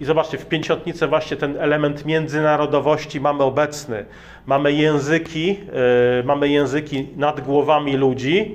[0.00, 4.04] I zobaczcie, w pięćdziesiątnicy właśnie ten element międzynarodowości mamy obecny.
[4.46, 5.60] Mamy języki,
[6.20, 8.54] y, mamy języki nad głowami ludzi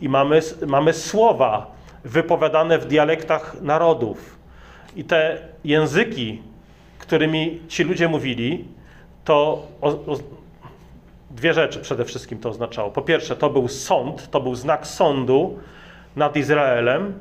[0.00, 1.66] i mamy, mamy słowa
[2.04, 4.38] wypowiadane w dialektach narodów.
[4.96, 6.42] I te języki,
[6.98, 8.64] którymi ci ludzie mówili,
[9.24, 10.18] to o, o,
[11.30, 12.90] dwie rzeczy przede wszystkim to oznaczało.
[12.90, 15.58] Po pierwsze, to był sąd, to był znak sądu
[16.16, 17.14] nad Izraelem,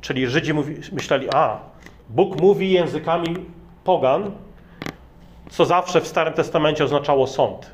[0.00, 0.54] czyli Żydzi
[0.92, 1.71] myśleli, a
[2.14, 3.36] Bóg mówi językami
[3.84, 4.30] pogan,
[5.50, 7.70] co zawsze w Starym Testamencie oznaczało sąd.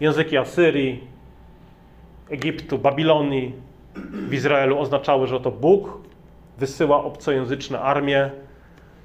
[0.00, 1.04] Języki Asyrii,
[2.30, 3.54] Egiptu, Babilonii
[4.12, 5.98] w Izraelu oznaczały, że to Bóg
[6.58, 8.30] wysyła obcojęzyczne armie,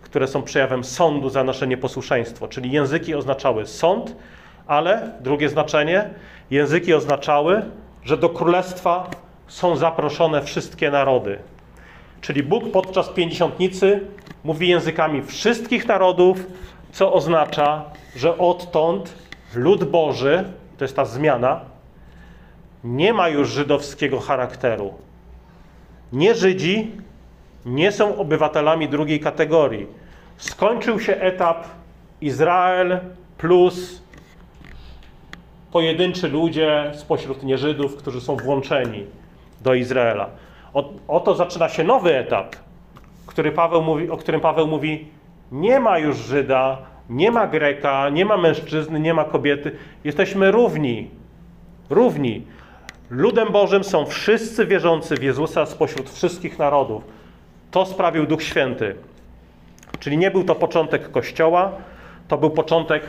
[0.01, 2.47] które są przejawem sądu za nasze nieposłuszeństwo.
[2.47, 4.15] Czyli języki oznaczały sąd,
[4.67, 6.09] ale drugie znaczenie,
[6.51, 7.61] języki oznaczały,
[8.03, 9.09] że do królestwa
[9.47, 11.39] są zaproszone wszystkie narody.
[12.23, 14.01] Czyli Bóg podczas pięćdziesiątnicy
[14.43, 16.47] mówi językami wszystkich narodów,
[16.91, 19.13] co oznacza, że odtąd
[19.55, 20.43] lud Boży,
[20.77, 21.61] to jest ta zmiana,
[22.83, 24.93] nie ma już żydowskiego charakteru.
[26.13, 26.91] Nie Żydzi
[27.65, 29.87] nie są obywatelami drugiej kategorii.
[30.37, 31.65] Skończył się etap
[32.21, 32.99] Izrael
[33.37, 34.01] plus
[35.71, 39.05] pojedynczy ludzie spośród nieżydów, którzy są włączeni
[39.61, 40.29] do Izraela.
[41.07, 42.55] Oto zaczyna się nowy etap,
[43.25, 45.07] który Paweł mówi, o którym Paweł mówi:
[45.51, 46.77] Nie ma już Żyda,
[47.09, 49.71] nie ma Greka, nie ma mężczyzny, nie ma kobiety.
[50.03, 51.09] Jesteśmy równi.
[51.89, 52.45] Równi.
[53.09, 57.03] Ludem Bożym są wszyscy wierzący w Jezusa spośród wszystkich narodów.
[57.71, 58.95] To sprawił Duch Święty.
[59.99, 61.71] Czyli nie był to początek Kościoła,
[62.27, 63.03] to był początek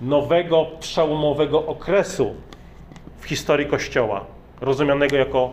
[0.00, 2.34] nowego, przełomowego okresu
[3.18, 4.24] w historii Kościoła,
[4.60, 5.50] rozumianego jako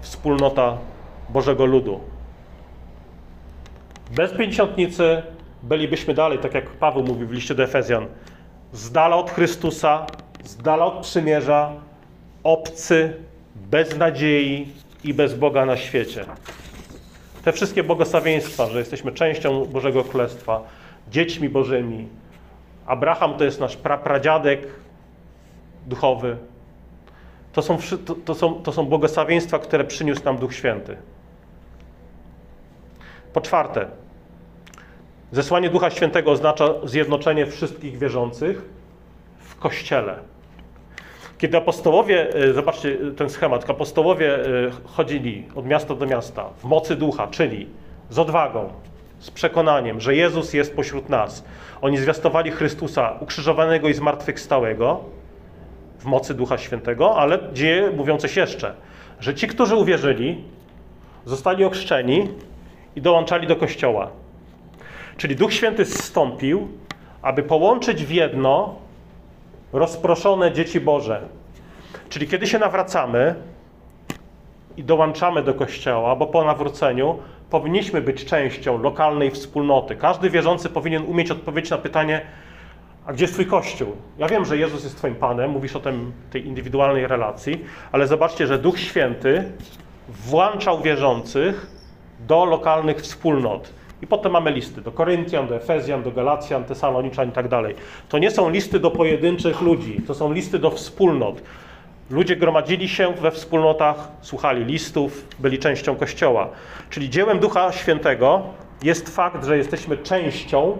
[0.00, 0.78] wspólnota
[1.28, 2.00] Bożego Ludu.
[4.10, 5.22] Bez pięćdziesiątnicy
[5.62, 8.06] bylibyśmy dalej, tak jak Paweł mówił w liście do Efezjan,
[8.72, 10.06] z dala od Chrystusa,
[10.44, 11.72] z dala od przymierza,
[12.42, 13.14] obcy,
[13.54, 14.68] bez nadziei
[15.04, 16.24] i bez Boga na świecie.
[17.44, 20.62] Te wszystkie błogosławieństwa, że jesteśmy częścią Bożego Królestwa,
[21.10, 22.08] dziećmi Bożymi.
[22.86, 24.66] Abraham to jest nasz pra, pradziadek
[25.86, 26.36] duchowy.
[27.56, 27.78] To są,
[28.24, 30.96] to, są, to są błogosławieństwa, które przyniósł nam Duch Święty.
[33.32, 33.86] Po czwarte,
[35.32, 38.62] zesłanie Ducha Świętego oznacza zjednoczenie wszystkich wierzących
[39.38, 40.18] w Kościele.
[41.38, 46.96] Kiedy apostołowie, e, zobaczcie ten schemat, apostołowie e, chodzili od miasta do miasta w mocy
[46.96, 47.68] ducha, czyli
[48.10, 48.72] z odwagą,
[49.18, 51.44] z przekonaniem, że Jezus jest pośród nas.
[51.80, 55.15] Oni zwiastowali Chrystusa ukrzyżowanego i zmartwychwstałego
[55.98, 58.74] w mocy Ducha Świętego, ale dzieje mówią coś jeszcze,
[59.20, 60.44] że ci, którzy uwierzyli,
[61.24, 62.28] zostali ochrzczeni
[62.96, 64.10] i dołączali do Kościoła.
[65.16, 66.68] Czyli Duch Święty zstąpił,
[67.22, 68.74] aby połączyć w jedno
[69.72, 71.20] rozproszone dzieci Boże.
[72.08, 73.34] Czyli kiedy się nawracamy
[74.76, 77.18] i dołączamy do Kościoła, bo po nawróceniu
[77.50, 79.96] powinniśmy być częścią lokalnej wspólnoty.
[79.96, 82.20] Każdy wierzący powinien umieć odpowiedzieć na pytanie,
[83.06, 83.92] a gdzie jest Twój Kościół?
[84.18, 88.46] Ja wiem, że Jezus jest Twoim Panem, mówisz o tym, tej indywidualnej relacji, ale zobaczcie,
[88.46, 89.52] że Duch Święty
[90.08, 91.66] włączał wierzących
[92.28, 93.72] do lokalnych wspólnot.
[94.02, 97.74] I potem mamy listy do Koryntian, do Efezjan, do Galacjan, Tesaloniczan i tak dalej.
[98.08, 101.42] To nie są listy do pojedynczych ludzi, to są listy do wspólnot.
[102.10, 106.48] Ludzie gromadzili się we wspólnotach, słuchali listów, byli częścią Kościoła.
[106.90, 108.42] Czyli dziełem Ducha Świętego
[108.82, 110.78] jest fakt, że jesteśmy częścią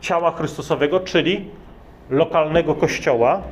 [0.00, 1.48] ciała Chrystusowego, czyli
[2.10, 3.42] lokalnego Kościoła.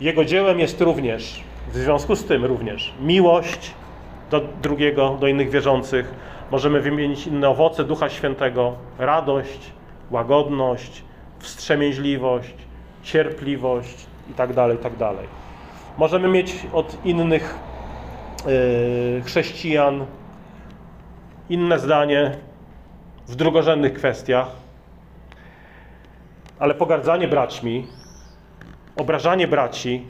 [0.00, 1.40] Jego dziełem jest również,
[1.72, 3.74] w związku z tym również, miłość
[4.30, 6.14] do drugiego, do innych wierzących,
[6.50, 9.72] Możemy wymienić inne owoce Ducha Świętego: radość,
[10.10, 11.02] łagodność,
[11.38, 12.54] wstrzemięźliwość,
[13.02, 14.54] cierpliwość itd.
[14.54, 14.98] Tak itd.
[14.98, 15.16] Tak
[15.98, 17.58] Możemy mieć od innych
[18.46, 20.06] yy, chrześcijan
[21.50, 22.32] inne zdanie
[23.26, 24.50] w drugorzędnych kwestiach,
[26.58, 27.86] ale pogardzanie braćmi,
[28.96, 30.06] obrażanie braci,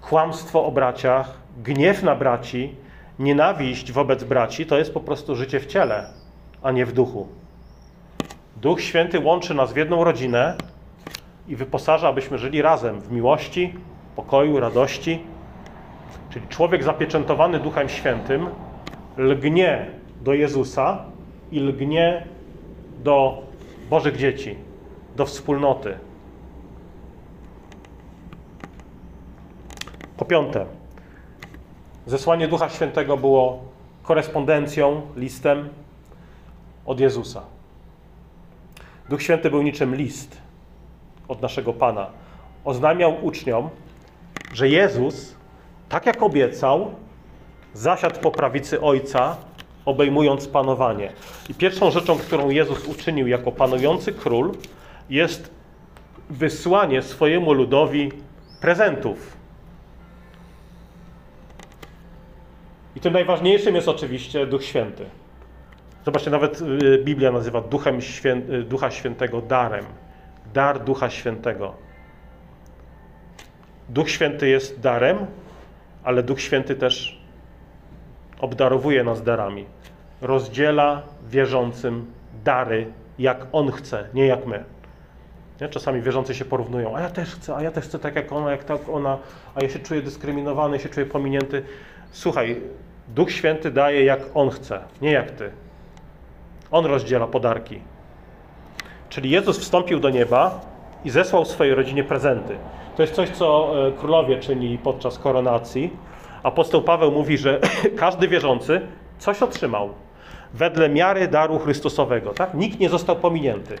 [0.00, 2.84] kłamstwo o braciach, gniew na braci
[3.18, 6.06] Nienawiść wobec braci to jest po prostu życie w ciele,
[6.62, 7.28] a nie w duchu.
[8.56, 10.56] Duch Święty łączy nas w jedną rodzinę
[11.48, 13.74] i wyposaża, abyśmy żyli razem w miłości,
[14.16, 15.22] pokoju, radości.
[16.30, 18.46] Czyli człowiek zapieczętowany Duchem Świętym
[19.16, 21.04] lgnie do Jezusa
[21.52, 22.26] i lgnie
[23.04, 23.42] do
[23.90, 24.56] Bożych dzieci,
[25.16, 25.98] do wspólnoty.
[30.16, 30.66] Po piąte,
[32.06, 33.62] Zesłanie Ducha Świętego było
[34.02, 35.68] korespondencją, listem
[36.86, 37.42] od Jezusa.
[39.08, 40.36] Duch Święty był niczym list
[41.28, 42.06] od naszego Pana.
[42.64, 43.68] Oznajmiał uczniom,
[44.52, 45.34] że Jezus,
[45.88, 46.90] tak jak obiecał,
[47.74, 49.36] zasiadł po prawicy Ojca,
[49.84, 51.12] obejmując panowanie.
[51.48, 54.52] I pierwszą rzeczą, którą Jezus uczynił jako panujący król,
[55.10, 55.50] jest
[56.30, 58.12] wysłanie swojemu ludowi
[58.60, 59.44] prezentów
[62.96, 65.04] I tym najważniejszym jest oczywiście Duch Święty.
[66.04, 68.42] Zobaczcie, nawet y, Biblia nazywa Duchem Świę...
[68.50, 69.84] Y, Ducha Świętego darem.
[70.54, 71.74] Dar Ducha Świętego.
[73.88, 75.26] Duch Święty jest darem,
[76.04, 77.20] ale Duch Święty też
[78.40, 79.66] obdarowuje nas darami.
[80.22, 82.12] Rozdziela wierzącym
[82.44, 84.64] dary, jak On chce, nie jak my.
[85.60, 85.68] Nie?
[85.68, 88.50] Czasami wierzący się porównują, a ja też chcę, a ja też chcę tak jak ona,
[88.50, 89.18] jak tak ona,
[89.54, 91.62] a ja się czuję dyskryminowany, się czuję pominięty.
[92.12, 92.60] Słuchaj,
[93.08, 95.50] Duch Święty daje jak On chce, nie jak Ty.
[96.70, 97.80] On rozdziela podarki.
[99.08, 100.60] Czyli Jezus wstąpił do nieba
[101.04, 102.56] i zesłał swojej rodzinie prezenty.
[102.96, 105.90] To jest coś, co e, królowie czynili podczas koronacji.
[106.42, 107.60] Apostoł Paweł mówi, że
[107.96, 108.80] każdy wierzący
[109.18, 109.90] coś otrzymał
[110.54, 112.30] wedle miary daru Chrystusowego.
[112.30, 112.54] Tak?
[112.54, 113.78] Nikt nie został pominięty.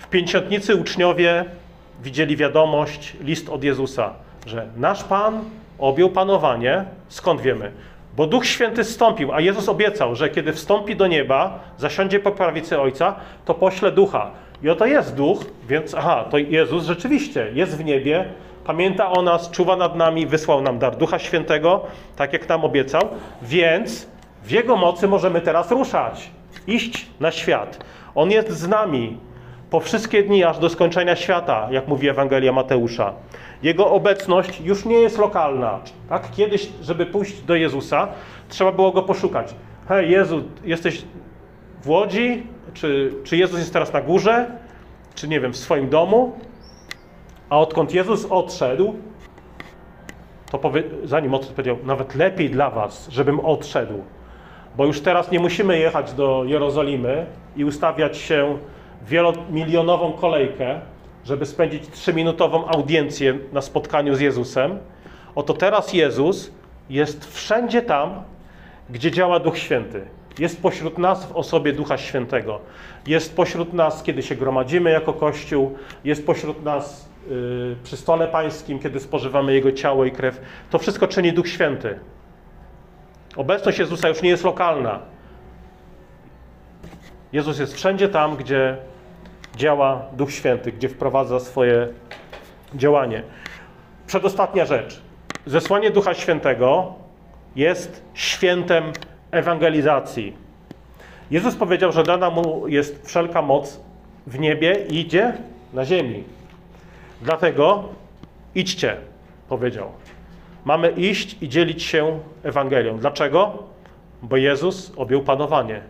[0.00, 1.44] W pięćdziesiątnicy uczniowie
[2.02, 4.10] widzieli wiadomość, list od Jezusa,
[4.46, 5.44] że nasz Pan
[5.78, 6.84] objął panowanie.
[7.08, 7.72] Skąd wiemy?
[8.16, 12.80] Bo Duch Święty wstąpił, a Jezus obiecał, że kiedy wstąpi do nieba, zasiądzie po prawicy
[12.80, 14.30] Ojca, to pośle Ducha.
[14.62, 18.24] I oto jest Duch, więc aha, to Jezus rzeczywiście jest w niebie,
[18.64, 21.86] pamięta o nas, czuwa nad nami, wysłał nam dar Ducha Świętego,
[22.16, 23.02] tak jak nam obiecał,
[23.42, 24.08] więc
[24.42, 26.30] w Jego mocy możemy teraz ruszać,
[26.66, 27.84] iść na świat.
[28.14, 29.16] On jest z nami
[29.70, 33.12] po wszystkie dni, aż do skończenia świata, jak mówi Ewangelia Mateusza.
[33.62, 35.80] Jego obecność już nie jest lokalna.
[36.08, 36.30] Tak?
[36.30, 38.08] Kiedyś, żeby pójść do Jezusa,
[38.48, 39.54] trzeba było go poszukać.
[39.88, 41.04] Hej, Jezu, jesteś
[41.82, 42.46] w Łodzi?
[42.74, 44.46] Czy, czy Jezus jest teraz na górze?
[45.14, 46.32] Czy nie wiem, w swoim domu?
[47.50, 48.94] A odkąd Jezus odszedł,
[50.50, 54.04] to powie, zanim odszedł, powiedział, nawet lepiej dla was, żebym odszedł.
[54.76, 58.58] Bo już teraz nie musimy jechać do Jerozolimy i ustawiać się
[59.02, 60.80] wielomilionową kolejkę,
[61.24, 64.78] żeby spędzić trzyminutową audiencję na spotkaniu z Jezusem.
[65.34, 66.50] Oto teraz Jezus
[66.90, 68.22] jest wszędzie tam,
[68.90, 70.04] gdzie działa Duch Święty.
[70.38, 72.60] Jest pośród nas w osobie Ducha Świętego.
[73.06, 75.78] Jest pośród nas, kiedy się gromadzimy jako Kościół.
[76.04, 80.40] Jest pośród nas yy, przy stole pańskim, kiedy spożywamy Jego ciało i krew.
[80.70, 81.98] To wszystko czyni Duch Święty.
[83.36, 84.98] Obecność Jezusa już nie jest lokalna.
[87.32, 88.76] Jezus jest wszędzie tam, gdzie
[89.56, 91.88] działa Duch Święty, gdzie wprowadza swoje
[92.74, 93.22] działanie.
[94.06, 95.00] Przedostatnia rzecz.
[95.46, 96.94] Zesłanie Ducha Świętego
[97.56, 98.84] jest świętem
[99.30, 100.36] ewangelizacji.
[101.30, 103.80] Jezus powiedział, że dana mu jest wszelka moc
[104.26, 105.32] w niebie i idzie
[105.72, 106.24] na ziemi.
[107.22, 107.88] Dlatego
[108.54, 108.96] idźcie,
[109.48, 109.92] powiedział.
[110.64, 112.98] Mamy iść i dzielić się Ewangelią.
[112.98, 113.62] Dlaczego?
[114.22, 115.80] Bo Jezus objął panowanie,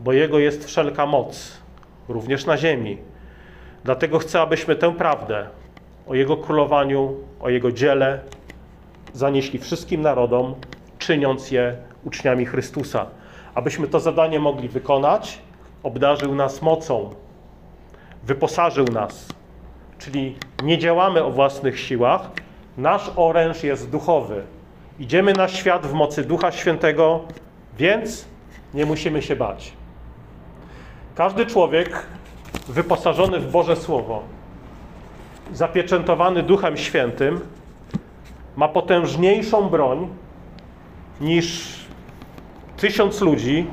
[0.00, 1.59] bo Jego jest wszelka moc,
[2.10, 2.98] również na ziemi.
[3.84, 5.46] Dlatego chcę, abyśmy tę prawdę
[6.06, 8.20] o Jego królowaniu, o Jego dziele
[9.12, 10.54] zanieśli wszystkim narodom,
[10.98, 13.06] czyniąc je uczniami Chrystusa.
[13.54, 15.38] Abyśmy to zadanie mogli wykonać,
[15.82, 17.10] obdarzył nas mocą,
[18.22, 19.28] wyposażył nas.
[19.98, 22.30] Czyli nie działamy o własnych siłach,
[22.76, 24.42] nasz oręż jest duchowy.
[24.98, 27.20] Idziemy na świat w mocy Ducha Świętego,
[27.78, 28.24] więc
[28.74, 29.79] nie musimy się bać.
[31.14, 32.06] Każdy człowiek
[32.68, 34.22] wyposażony w Boże Słowo,
[35.52, 37.40] zapieczętowany Duchem Świętym,
[38.56, 40.08] ma potężniejszą broń
[41.20, 41.76] niż
[42.76, 43.66] tysiąc ludzi,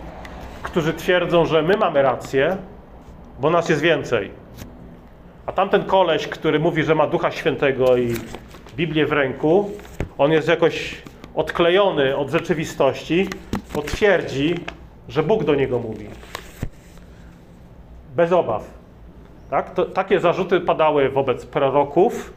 [0.63, 2.57] którzy twierdzą, że my mamy rację,
[3.39, 4.31] bo nas jest więcej.
[5.45, 8.15] A tamten koleś, który mówi, że ma Ducha Świętego i
[8.75, 9.71] Biblię w ręku,
[10.17, 11.01] on jest jakoś
[11.35, 13.27] odklejony od rzeczywistości,
[13.75, 14.55] bo twierdzi,
[15.09, 16.07] że Bóg do niego mówi.
[18.17, 18.63] Bez obaw.
[19.49, 19.73] Tak?
[19.73, 22.33] To, takie zarzuty padały wobec proroków,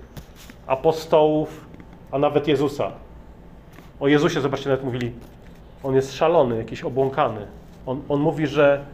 [0.67, 1.67] apostołów,
[2.11, 2.93] a nawet Jezusa.
[4.01, 5.13] O Jezusie, zobaczcie, nawet mówili,
[5.83, 7.47] on jest szalony, jakiś obłąkany.
[7.87, 8.85] On, on mówi, że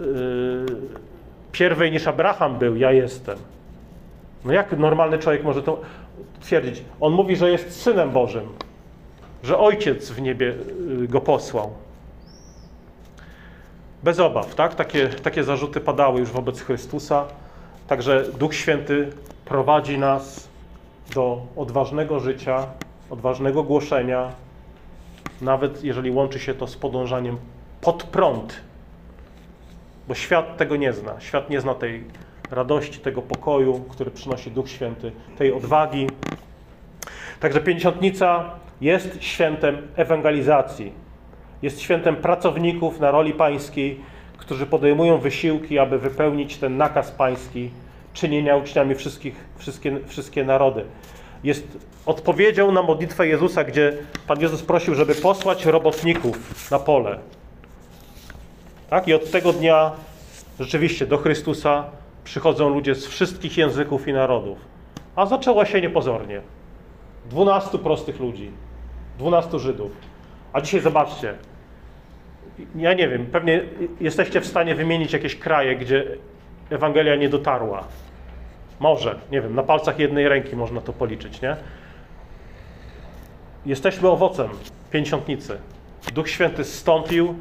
[0.00, 0.06] yy,
[1.52, 3.38] pierwej niż Abraham był, ja jestem.
[4.44, 5.80] No jak normalny człowiek może to
[6.40, 6.82] twierdzić?
[7.00, 8.48] On mówi, że jest synem Bożym,
[9.42, 10.54] że ojciec w niebie
[10.98, 11.70] yy, go posłał.
[14.02, 14.74] Bez obaw, tak?
[14.74, 17.24] Takie, takie zarzuty padały już wobec Chrystusa.
[17.88, 19.12] Także Duch Święty
[19.44, 20.48] prowadzi nas
[21.14, 22.66] do odważnego życia,
[23.10, 24.32] odważnego głoszenia,
[25.40, 27.38] nawet jeżeli łączy się to z podążaniem
[27.80, 28.60] pod prąd,
[30.08, 31.20] bo świat tego nie zna.
[31.20, 32.04] Świat nie zna tej
[32.50, 36.06] radości, tego pokoju, który przynosi Duch Święty, tej odwagi.
[37.40, 41.09] Także pięćdziesiątnica jest świętem ewangelizacji.
[41.62, 44.00] Jest świętem pracowników na roli pańskiej,
[44.38, 47.70] którzy podejmują wysiłki, aby wypełnić ten nakaz pański
[48.12, 50.84] czynienia uczniami wszystkich, wszystkie, wszystkie narody.
[51.44, 53.96] Jest odpowiedzią na modlitwę Jezusa, gdzie
[54.26, 57.18] Pan Jezus prosił, żeby posłać robotników na pole.
[58.90, 59.08] Tak?
[59.08, 59.92] I od tego dnia
[60.60, 61.84] rzeczywiście do Chrystusa
[62.24, 64.58] przychodzą ludzie z wszystkich języków i narodów.
[65.16, 66.40] A zaczęło się niepozornie.
[67.30, 68.50] Dwunastu prostych ludzi,
[69.18, 69.92] dwunastu Żydów.
[70.52, 71.34] A dzisiaj zobaczcie,
[72.76, 73.60] ja nie wiem, pewnie
[74.00, 76.04] jesteście w stanie wymienić jakieś kraje, gdzie
[76.70, 77.84] Ewangelia nie dotarła.
[78.80, 81.56] Może, nie wiem, na palcach jednej ręki można to policzyć, nie?
[83.66, 84.48] Jesteśmy owocem
[84.90, 85.58] pięćdziesiątnicy.
[86.14, 87.34] Duch Święty zstąpił,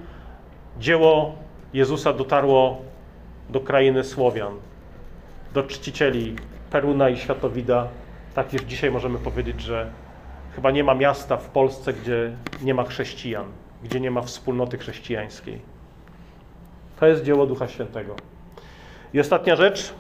[0.80, 1.36] dzieło
[1.74, 2.82] Jezusa dotarło
[3.50, 4.54] do krainy Słowian,
[5.54, 6.36] do czcicieli
[6.72, 7.88] Peruna i Światowida.
[8.36, 9.90] Tak już dzisiaj możemy powiedzieć, że
[10.56, 12.32] chyba nie ma miasta w Polsce, gdzie
[12.62, 13.46] nie ma chrześcijan,
[13.84, 15.62] gdzie nie ma wspólnoty chrześcijańskiej.
[17.00, 18.16] To jest dzieło Ducha Świętego.
[19.14, 19.94] I ostatnia rzecz.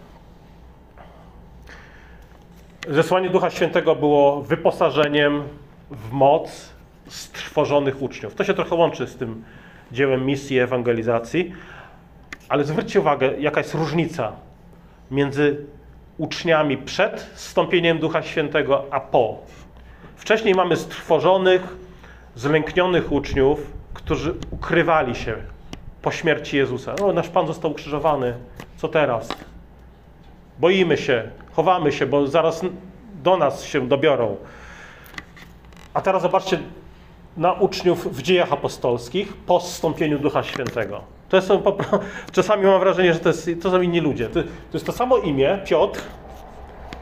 [2.90, 5.44] Zesłanie Ducha Świętego było wyposażeniem
[5.92, 6.70] w moc
[7.08, 8.36] stworzonych uczniów.
[8.36, 9.44] To się trochę łączy z tym
[9.92, 11.54] dziełem misji ewangelizacji,
[12.50, 14.32] ale zwróćcie uwagę, jaka jest różnica
[15.12, 15.66] między
[16.18, 19.38] uczniami przed zstąpieniem Ducha Świętego, a po.
[20.16, 21.76] Wcześniej mamy strwożonych,
[22.36, 25.36] zlęknionych uczniów, którzy ukrywali się
[26.02, 26.96] po śmierci Jezusa.
[26.96, 28.34] O, nasz Pan został ukrzyżowany,
[28.78, 29.30] co teraz?
[30.60, 32.62] Boimy się, chowamy się, bo zaraz
[33.24, 34.36] do nas się dobiorą.
[35.94, 36.60] A teraz zobaczcie
[37.38, 41.02] na uczniów w dziejach apostolskich po zstąpieniu Ducha Świętego.
[41.30, 41.64] To są,
[42.32, 44.30] czasami mam wrażenie, że to, jest, to są inni ludzie.
[44.30, 46.02] To, to jest to samo imię, Piotr,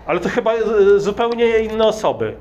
[0.05, 0.51] ale to chyba
[0.97, 2.35] zupełnie inne osoby.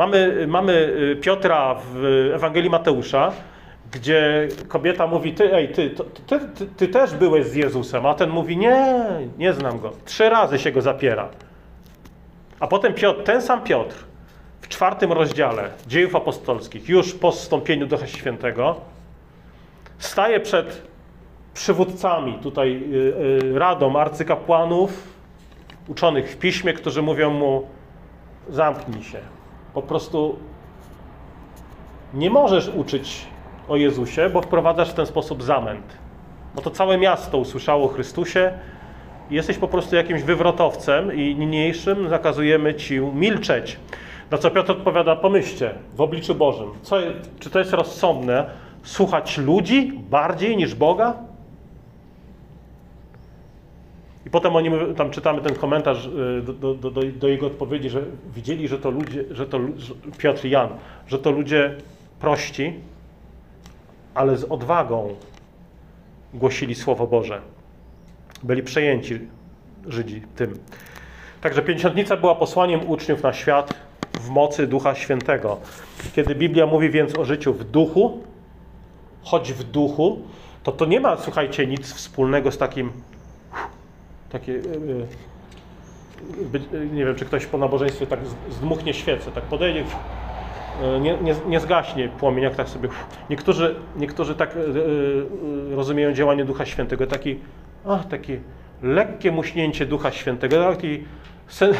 [0.00, 3.32] Mamy, mamy y, Piotra w Ewangelii Mateusza,
[3.92, 5.90] gdzie kobieta mówi, ty, ej, ty,
[6.26, 8.96] ty, ty, ty, też byłeś z Jezusem, a ten mówi, nie,
[9.38, 9.92] nie znam go.
[10.04, 11.28] Trzy razy się go zapiera.
[12.60, 13.96] A potem Piotr, ten sam Piotr
[14.60, 18.80] w czwartym rozdziale dziejów apostolskich, już po zstąpieniu Ducha Świętego,
[19.98, 20.82] staje przed
[21.54, 22.96] przywódcami, tutaj y,
[23.44, 25.08] y, radą arcykapłanów,
[25.88, 27.66] uczonych w piśmie, którzy mówią mu,
[28.48, 29.39] zamknij się.
[29.74, 30.36] Po prostu
[32.14, 33.26] nie możesz uczyć
[33.68, 35.98] o Jezusie, bo wprowadzasz w ten sposób zamęt.
[36.56, 38.52] No to całe miasto usłyszało o Chrystusie
[39.30, 43.76] jesteś po prostu jakimś wywrotowcem i niniejszym zakazujemy ci milczeć.
[44.30, 46.96] Na co Piotr odpowiada, pomyślcie, w obliczu Bożym, co,
[47.40, 48.50] czy to jest rozsądne
[48.82, 51.14] słuchać ludzi bardziej niż Boga?
[54.26, 58.02] I potem oni, tam czytamy ten komentarz y, do, do, do, do, jego odpowiedzi, że
[58.34, 59.60] widzieli, że to ludzie, że to
[60.18, 60.68] Piotr i Jan,
[61.06, 61.76] że to ludzie
[62.20, 62.74] prości,
[64.14, 65.14] ale z odwagą
[66.34, 67.40] głosili Słowo Boże.
[68.42, 69.18] Byli przejęci
[69.86, 70.58] Żydzi tym.
[71.40, 73.74] Także Pięćdziesiątnica była posłaniem uczniów na świat
[74.20, 75.58] w mocy Ducha Świętego.
[76.14, 78.22] Kiedy Biblia mówi więc o życiu w duchu,
[79.22, 80.18] choć w duchu,
[80.62, 82.92] to to nie ma, słuchajcie, nic wspólnego z takim
[84.30, 84.56] takie, e,
[86.78, 88.20] e, nie wiem, czy ktoś po nabożeństwie tak
[88.50, 89.84] zdmuchnie świecę, tak podejdzie,
[90.82, 92.88] e, nie, nie, nie zgaśnie płomień, jak tak sobie.
[93.30, 94.58] Niektórzy, niektórzy tak
[95.70, 97.38] rozumieją działanie Ducha Świętego, taki,
[97.86, 98.40] ach, takie
[98.82, 101.04] lekkie muśnięcie Ducha Świętego, taki
[101.48, 101.74] sen,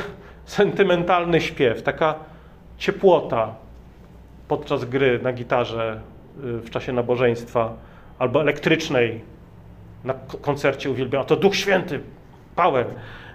[0.45, 2.15] sentymentalny śpiew, taka
[2.79, 3.55] ciepłota
[4.49, 6.01] podczas gry na gitarze
[6.37, 7.73] w czasie nabożeństwa
[8.19, 9.21] albo elektrycznej
[10.05, 11.25] na koncercie uwielbienia.
[11.25, 12.01] To Duch Święty
[12.63, 12.87] power.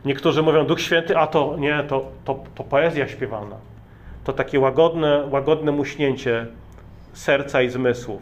[0.06, 3.56] Niektórzy mówią Duch Święty, a to nie, to, to, to poezja śpiewana.
[4.24, 6.46] To takie łagodne, łagodne muśnięcie
[7.14, 8.22] serca i zmysłów.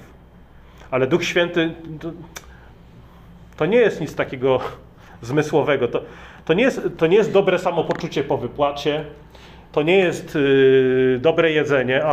[0.92, 2.12] Ale Duch Święty to,
[3.58, 4.60] to nie jest nic takiego
[5.22, 5.88] zmysłowego.
[5.88, 6.02] To,
[6.46, 9.06] to, nie jest, to nie jest dobre samopoczucie po wypłacie.
[9.72, 12.12] To nie jest yy, dobre jedzenie, a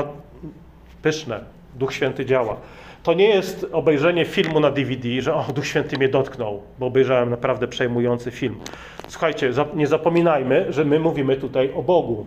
[1.02, 1.44] pyszne.
[1.74, 2.56] Duch Święty działa.
[3.02, 7.30] To nie jest obejrzenie filmu na DVD, że o, Duch Święty mnie dotknął, bo obejrzałem
[7.30, 8.60] naprawdę przejmujący film.
[9.08, 12.26] Słuchajcie, nie zapominajmy, że my mówimy tutaj o Bogu,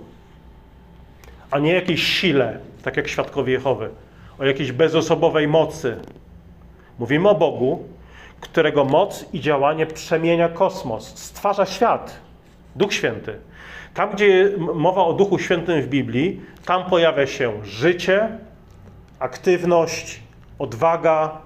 [1.52, 3.90] a nie jakiejś sile, tak jak świadkowie Jehowy,
[4.40, 5.98] o jakiejś bezosobowej mocy.
[7.00, 7.84] Mówimy o Bogu,
[8.40, 12.20] którego moc i działanie przemienia kosmos, stwarza świat.
[12.76, 13.36] Duch Święty.
[13.94, 18.30] Tam, gdzie mowa o Duchu Świętym w Biblii, tam pojawia się życie,
[19.24, 20.20] aktywność,
[20.60, 21.42] odwaga.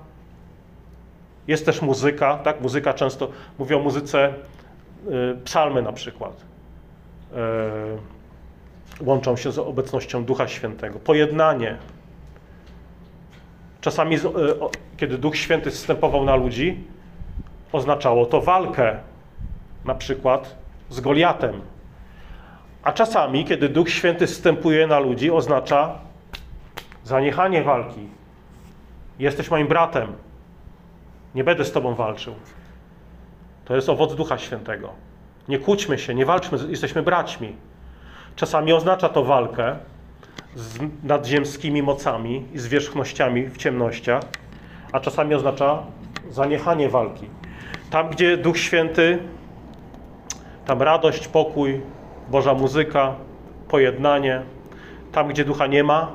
[1.47, 2.61] Jest też muzyka, tak?
[2.61, 4.33] Muzyka często, mówią o muzyce,
[5.07, 6.33] y, psalmy na przykład.
[9.01, 10.99] Y, łączą się z obecnością Ducha Świętego.
[10.99, 11.77] Pojednanie.
[13.81, 14.19] Czasami, y,
[14.97, 16.83] kiedy Duch Święty zstępował na ludzi,
[17.71, 18.97] oznaczało to walkę,
[19.85, 20.55] na przykład
[20.89, 21.61] z Goliatem.
[22.83, 26.06] A czasami, kiedy Duch Święty zstępuje na ludzi, oznacza
[27.07, 28.07] zaniechanie walki,
[29.19, 30.13] Jesteś moim bratem.
[31.35, 32.33] Nie będę z Tobą walczył.
[33.65, 34.89] To jest owoc Ducha Świętego.
[35.49, 37.55] Nie kłóćmy się, nie walczmy, jesteśmy braćmi.
[38.35, 39.75] Czasami oznacza to walkę
[40.55, 44.23] z nadziemskimi mocami i zwierzchnościami w ciemnościach,
[44.91, 45.83] a czasami oznacza
[46.29, 47.29] zaniechanie walki.
[47.89, 49.19] Tam, gdzie Duch Święty,
[50.65, 51.81] tam radość, pokój,
[52.29, 53.15] Boża muzyka,
[53.67, 54.41] pojednanie.
[55.11, 56.11] Tam, gdzie ducha nie ma,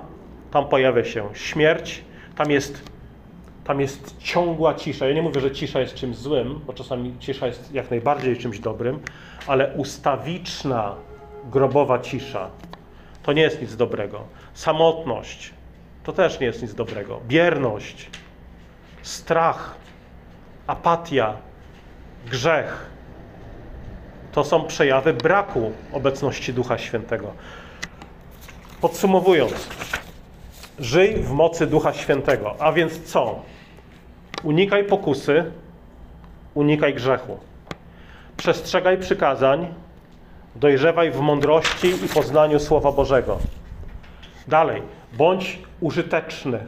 [0.52, 2.04] tam pojawia się śmierć,
[2.36, 2.92] tam jest
[3.64, 5.06] tam jest ciągła cisza.
[5.06, 8.58] Ja nie mówię, że cisza jest czymś złym, bo czasami cisza jest jak najbardziej czymś
[8.58, 9.00] dobrym,
[9.46, 10.94] ale ustawiczna,
[11.44, 12.50] grobowa cisza
[13.22, 14.24] to nie jest nic dobrego.
[14.54, 15.54] Samotność
[16.04, 17.20] to też nie jest nic dobrego.
[17.28, 18.10] Bierność,
[19.02, 19.74] strach,
[20.66, 21.36] apatia,
[22.30, 22.90] grzech
[24.32, 27.32] to są przejawy braku obecności Ducha Świętego.
[28.80, 29.68] Podsumowując,
[30.78, 32.54] żyj w mocy Ducha Świętego.
[32.58, 33.42] A więc co?
[34.42, 35.52] Unikaj pokusy,
[36.54, 37.38] unikaj grzechu.
[38.36, 39.74] Przestrzegaj przykazań,
[40.56, 43.38] Dojrzewaj w mądrości i poznaniu Słowa Bożego.
[44.48, 46.66] Dalej, bądź użyteczny,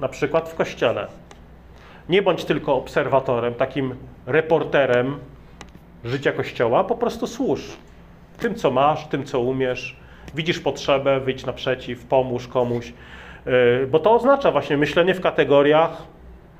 [0.00, 1.06] na przykład w kościele.
[2.08, 3.94] Nie bądź tylko obserwatorem, takim
[4.26, 5.18] reporterem
[6.04, 7.60] życia kościoła, po prostu służ
[8.38, 9.96] tym, co masz, tym, co umiesz.
[10.34, 12.92] Widzisz potrzebę, wyjdź naprzeciw, pomóż komuś,
[13.90, 16.02] bo to oznacza właśnie myślenie w kategoriach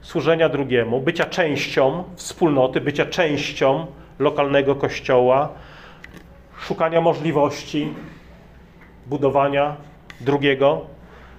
[0.03, 3.87] służenia drugiemu, bycia częścią wspólnoty, bycia częścią
[4.19, 5.49] lokalnego kościoła,
[6.59, 7.95] szukania możliwości
[9.07, 9.77] budowania
[10.21, 10.87] drugiego.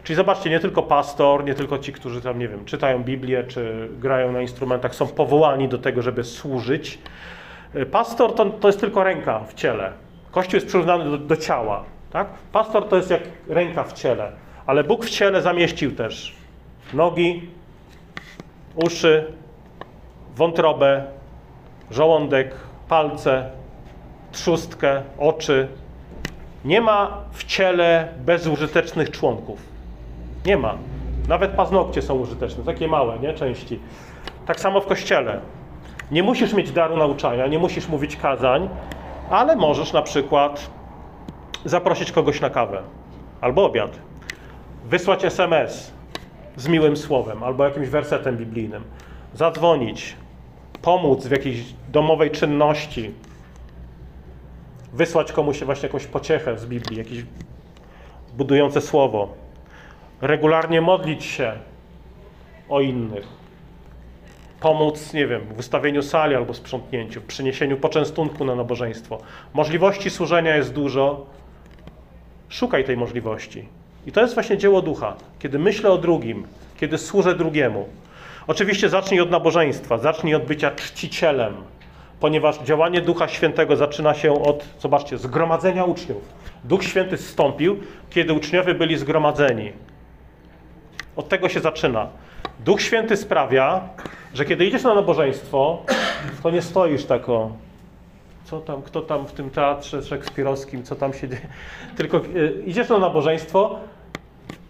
[0.04, 3.90] Czyli zobaczcie, nie tylko pastor, nie tylko ci, którzy tam, nie wiem, czytają Biblię czy
[4.00, 7.00] grają na instrumentach, są powołani do tego, żeby służyć.
[7.92, 9.92] Pastor to, to jest tylko ręka w ciele.
[10.32, 11.84] Kościół jest przyrównany do, do ciała.
[12.12, 12.28] Tak?
[12.52, 14.32] Pastor to jest jak ręka w ciele,
[14.66, 16.36] ale Bóg w ciele zamieścił też
[16.94, 17.50] nogi,
[18.76, 19.34] uszy,
[20.36, 21.04] wątrobę,
[21.92, 22.56] żołądek,
[22.90, 23.50] palce,
[24.32, 25.68] trzustkę, oczy.
[26.66, 29.60] Nie ma w ciele bezużytecznych członków.
[30.46, 30.78] Nie ma.
[31.28, 33.34] Nawet paznokcie są użyteczne, takie małe, nie?
[33.34, 33.80] Części.
[34.46, 35.40] Tak samo w kościele.
[36.12, 38.70] Nie musisz mieć daru nauczania, nie musisz mówić kazań,
[39.30, 40.70] ale możesz na przykład
[41.66, 42.82] zaprosić kogoś na kawę
[43.42, 44.00] albo obiad,
[44.86, 45.92] wysłać SMS
[46.56, 48.84] z miłym słowem albo jakimś wersetem biblijnym,
[49.34, 50.16] zadzwonić,
[50.82, 53.12] pomóc w jakiejś domowej czynności,
[54.94, 57.26] wysłać komuś właśnie jakąś pociechę z Biblii, jakieś
[58.38, 59.34] budujące słowo,
[60.22, 61.54] regularnie modlić się
[62.70, 63.28] o innych,
[64.60, 69.18] pomóc, nie wiem, w ustawieniu sali albo sprzątnięciu, w przyniesieniu poczęstunku na nabożeństwo.
[69.54, 71.26] Możliwości służenia jest dużo.
[72.50, 73.68] Szukaj tej możliwości.
[74.08, 75.16] I to jest właśnie dzieło ducha.
[75.40, 76.48] Kiedy myślę o drugim,
[76.80, 77.88] kiedy służę drugiemu.
[78.48, 81.54] Oczywiście zacznij od nabożeństwa, zacznij od bycia czcicielem,
[82.20, 86.22] ponieważ działanie Ducha Świętego zaczyna się od, zobaczcie, zgromadzenia uczniów.
[86.64, 87.80] Duch Święty zstąpił,
[88.10, 89.72] kiedy uczniowie byli zgromadzeni.
[91.16, 92.08] Od tego się zaczyna.
[92.60, 93.90] Duch Święty sprawia,
[94.34, 95.86] że kiedy idziesz na nabożeństwo,
[96.44, 97.52] to nie stoisz tako,
[98.44, 101.48] co tam, kto tam w tym teatrze szekspirowskim, co tam się dzieje,
[101.98, 103.80] tylko y, idziesz na nabożeństwo,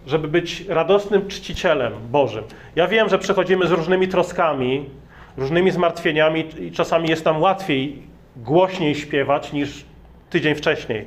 [0.08, 2.44] żeby być radosnym czcicielem Bożym.
[2.76, 4.90] Ja wiem, że przechodzimy z różnymi troskami,
[5.38, 8.04] różnymi zmartwieniami i czasami jest nam łatwiej
[8.36, 9.86] głośniej śpiewać niż
[10.30, 11.06] tydzień wcześniej.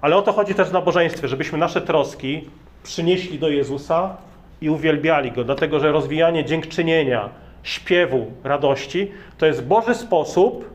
[0.00, 2.48] Ale o to chodzi też w nabożeństwie, żebyśmy nasze troski
[2.82, 4.16] przynieśli do Jezusa
[4.60, 7.28] i uwielbiali Go, dlatego że rozwijanie dziękczynienia,
[7.62, 10.70] śpiewu, radości to jest Boży sposób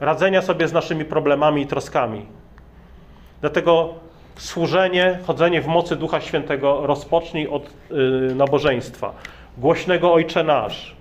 [0.00, 2.26] radzenia sobie z naszymi problemami i troskami.
[3.40, 3.94] Dlatego
[4.40, 9.12] służenie, chodzenie w mocy Ducha Świętego rozpocznij od yy, nabożeństwa,
[9.58, 10.96] głośnego Ojcze Nasz,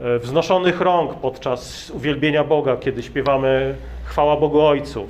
[0.00, 3.74] yy, wznoszonych rąk podczas uwielbienia Boga, kiedy śpiewamy
[4.04, 5.06] chwała Bogu Ojcu,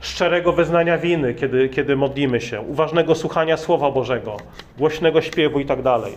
[0.00, 4.36] szczerego wyznania winy, kiedy, kiedy modlimy się, uważnego słuchania Słowa Bożego,
[4.78, 6.12] głośnego śpiewu i tak dalej.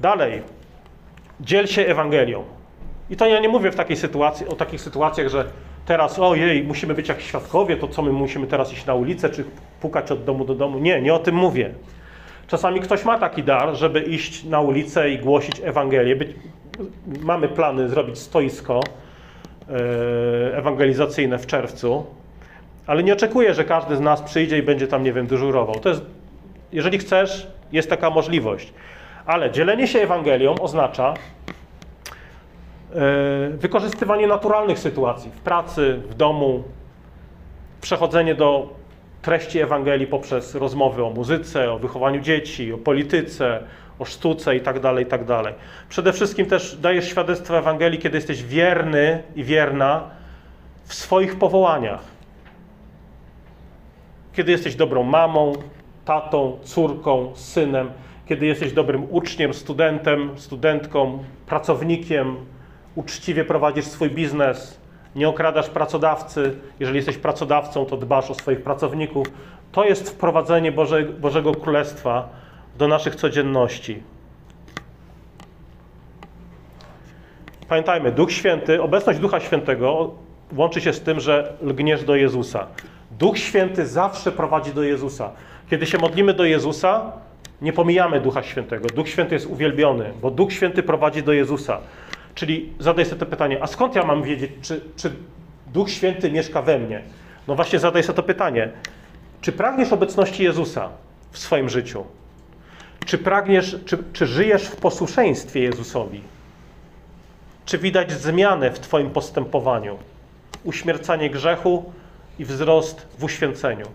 [0.00, 0.42] Dalej,
[1.40, 2.44] dziel się Ewangelią.
[3.10, 5.44] I to ja nie mówię w takiej sytuacji, o takich sytuacjach, że
[5.86, 9.44] teraz ojej, musimy być jak świadkowie, to co my musimy teraz iść na ulicę, czy
[9.80, 10.78] pukać od domu do domu.
[10.78, 11.70] Nie, nie o tym mówię.
[12.46, 16.16] Czasami ktoś ma taki dar, żeby iść na ulicę i głosić Ewangelię.
[16.16, 16.30] Być,
[17.20, 18.80] mamy plany zrobić stoisko
[19.68, 22.06] e, ewangelizacyjne w czerwcu,
[22.86, 25.74] ale nie oczekuję, że każdy z nas przyjdzie i będzie tam, nie wiem, dyżurował.
[25.74, 26.02] To jest,
[26.72, 28.72] jeżeli chcesz, jest taka możliwość.
[29.26, 31.14] Ale dzielenie się Ewangelią oznacza
[33.50, 36.64] wykorzystywanie naturalnych sytuacji w pracy, w domu,
[37.80, 38.68] przechodzenie do
[39.22, 43.62] treści Ewangelii poprzez rozmowy o muzyce, o wychowaniu dzieci, o polityce,
[43.98, 45.42] o sztuce itd., tak itd.
[45.42, 45.54] Tak
[45.88, 50.10] Przede wszystkim też dajesz świadectwo Ewangelii, kiedy jesteś wierny i wierna
[50.84, 52.00] w swoich powołaniach.
[54.32, 55.52] Kiedy jesteś dobrą mamą,
[56.04, 57.90] tatą, córką, synem,
[58.26, 62.36] kiedy jesteś dobrym uczniem, studentem, studentką, pracownikiem,
[62.94, 64.80] uczciwie prowadzisz swój biznes,
[65.16, 69.26] nie okradasz pracodawcy, jeżeli jesteś pracodawcą, to dbasz o swoich pracowników.
[69.72, 72.28] To jest wprowadzenie Boże, Bożego Królestwa
[72.78, 74.02] do naszych codzienności.
[77.68, 80.10] Pamiętajmy, Duch Święty, obecność Ducha Świętego
[80.56, 82.66] łączy się z tym, że lgniesz do Jezusa.
[83.10, 85.30] Duch Święty zawsze prowadzi do Jezusa.
[85.70, 87.12] Kiedy się modlimy do Jezusa,
[87.62, 88.88] nie pomijamy Ducha Świętego.
[88.88, 91.78] Duch Święty jest uwielbiony, bo Duch Święty prowadzi do Jezusa.
[92.34, 95.12] Czyli zadaj sobie to pytanie, a skąd ja mam wiedzieć, czy, czy
[95.72, 97.02] Duch Święty mieszka we mnie?
[97.48, 98.70] No właśnie zadaj sobie to pytanie.
[99.40, 100.88] Czy pragniesz obecności Jezusa
[101.30, 102.04] w swoim życiu?
[103.06, 106.20] Czy pragniesz, czy, czy żyjesz w posłuszeństwie Jezusowi?
[107.64, 109.98] Czy widać zmianę w Twoim postępowaniu?
[110.64, 111.92] Uśmiercanie grzechu
[112.38, 113.86] i wzrost w uświęceniu.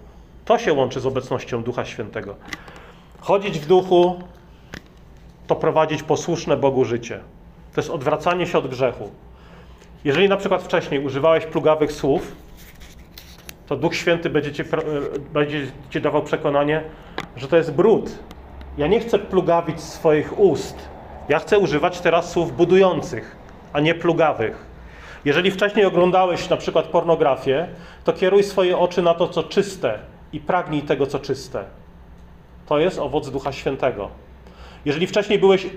[0.45, 2.35] To się łączy z obecnością Ducha Świętego.
[3.19, 4.23] Chodzić w duchu
[5.47, 7.19] to prowadzić posłuszne Bogu życie.
[7.78, 9.09] To jest odwracanie się od grzechu.
[10.03, 12.36] Jeżeli na przykład wcześniej używałeś plugawych słów,
[13.67, 14.65] to Duch Święty będzie ci, e,
[15.34, 16.84] będzie ci dawał przekonanie,
[17.36, 18.11] że to jest brud.
[18.78, 20.89] Ja nie chcę plugawić swoich ust.
[21.30, 23.36] Ja chcę używać teraz słów budujących,
[23.73, 24.65] a nie plugawych.
[25.25, 27.67] Jeżeli wcześniej oglądałeś na przykład pornografię,
[28.03, 29.99] to kieruj swoje oczy na to, co czyste
[30.34, 31.63] i pragnij tego, co czyste.
[32.65, 34.09] To jest owoc Ducha Świętego.
[34.86, 35.67] Jeżeli wcześniej byłeś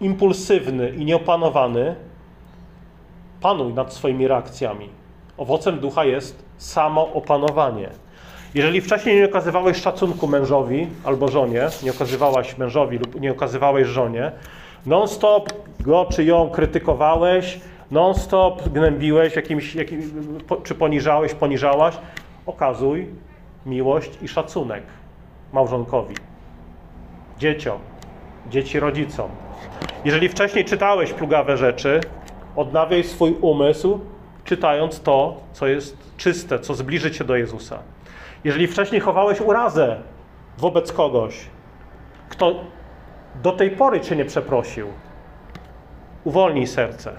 [0.00, 1.96] impulsywny i nieopanowany,
[3.40, 4.88] panuj nad swoimi reakcjami.
[5.36, 7.88] Owocem ducha jest samo opanowanie.
[8.54, 14.32] Jeżeli wcześniej nie okazywałeś szacunku mężowi albo żonie, nie okazywałaś mężowi lub nie okazywałeś żonie,
[14.86, 20.12] non-stop go czy ją krytykowałeś, non-stop gnębiłeś jakimś, jakim,
[20.62, 21.94] czy poniżałeś, poniżałaś,
[22.46, 23.08] okazuj
[23.66, 24.82] miłość i szacunek
[25.52, 26.14] małżonkowi,
[27.38, 27.78] dzieciom,
[28.50, 29.43] dzieci rodzicom.
[30.04, 32.00] Jeżeli wcześniej czytałeś plugawe rzeczy,
[32.56, 34.00] odnawiaj swój umysł,
[34.44, 37.78] czytając to, co jest czyste, co zbliży cię do Jezusa.
[38.44, 39.96] Jeżeli wcześniej chowałeś urazę
[40.58, 41.46] wobec kogoś,
[42.28, 42.54] kto
[43.42, 44.88] do tej pory cię nie przeprosił,
[46.24, 47.12] uwolnij serce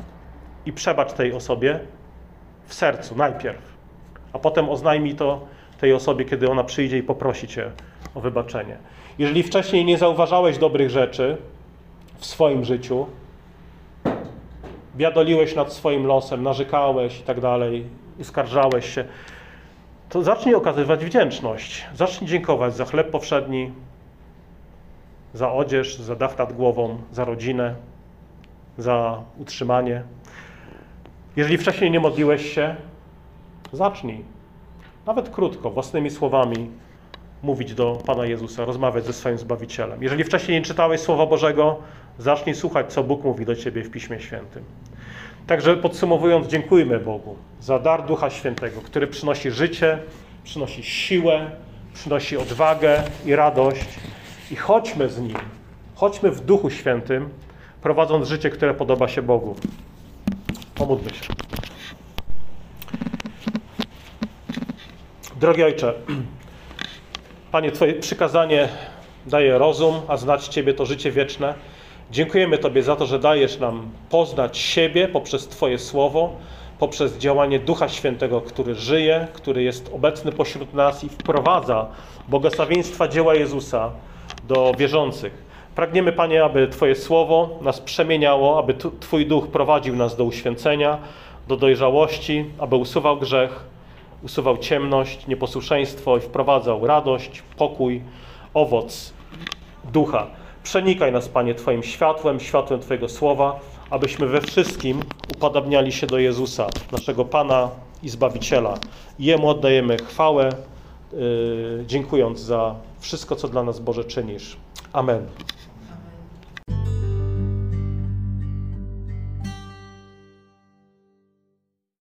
[0.66, 1.80] i przebacz tej osobie
[2.66, 3.62] w sercu najpierw,
[4.34, 5.48] a potem oznajmij to
[5.80, 7.72] tej osobie, kiedy ona przyjdzie i poprosi cię
[8.16, 8.78] o wybaczenie.
[9.20, 11.38] Jeżeli wcześniej nie zauważałeś dobrych rzeczy
[12.18, 13.06] w swoim życiu,
[14.96, 17.86] biadoliłeś nad swoim losem, narzekałeś i tak dalej,
[18.20, 19.06] uskarżałeś się,
[20.10, 21.86] to zacznij okazywać wdzięczność.
[21.96, 23.72] Zacznij dziękować za chleb powszedni,
[25.34, 27.76] za odzież, za dach nad głową, za rodzinę,
[28.78, 30.04] za utrzymanie.
[31.36, 32.76] Jeżeli wcześniej nie modliłeś się,
[33.74, 34.24] zacznij.
[35.06, 36.70] Nawet krótko, własnymi słowami
[37.44, 40.04] mówić do Pana Jezusa, rozmawiać ze swoim Zbawicielem.
[40.04, 41.78] Jeżeli wcześniej nie czytałeś Słowa Bożego,
[42.20, 44.64] zacznij słuchać, co Bóg mówi do Ciebie w Piśmie Świętym.
[45.48, 50.00] Także podsumowując, dziękujmy Bogu za dar Ducha Świętego, który przynosi życie,
[50.44, 51.52] przynosi siłę,
[51.94, 53.86] przynosi odwagę i radość.
[54.52, 55.38] I chodźmy z Nim,
[55.96, 57.30] chodźmy w Duchu Świętym,
[57.82, 59.56] prowadząc życie, które podoba się Bogu.
[60.76, 61.34] Pomódlmy się.
[65.40, 65.94] Drogi Ojcze,
[67.52, 68.70] Panie, Twoje przykazanie
[69.26, 71.54] daje rozum, a znać Ciebie to życie wieczne.
[72.12, 76.34] Dziękujemy Tobie za to, że dajesz nam poznać siebie poprzez Twoje słowo,
[76.80, 81.88] poprzez działanie Ducha Świętego, który żyje, który jest obecny pośród nas i wprowadza
[82.28, 83.92] błogosławieństwa dzieła Jezusa
[84.48, 85.46] do wierzących.
[85.76, 90.98] Pragniemy, Panie, aby Twoje słowo nas przemieniało, aby Twój duch prowadził nas do uświęcenia,
[91.48, 93.66] do dojrzałości, aby usuwał grzech,
[94.24, 98.02] usuwał ciemność, nieposłuszeństwo i wprowadzał radość, pokój,
[98.54, 99.14] owoc
[99.94, 100.28] ducha.
[100.66, 103.60] Przenikaj nas, Panie, Twoim światłem, światłem Twojego słowa,
[103.90, 105.04] abyśmy we wszystkim
[105.36, 107.70] upodabniali się do Jezusa, naszego Pana
[108.04, 108.78] i Zbawiciela.
[109.20, 110.50] Jemu oddajemy chwałę,
[111.14, 114.58] yy, dziękując za wszystko, co dla nas, Boże, czynisz.
[114.94, 115.28] Amen.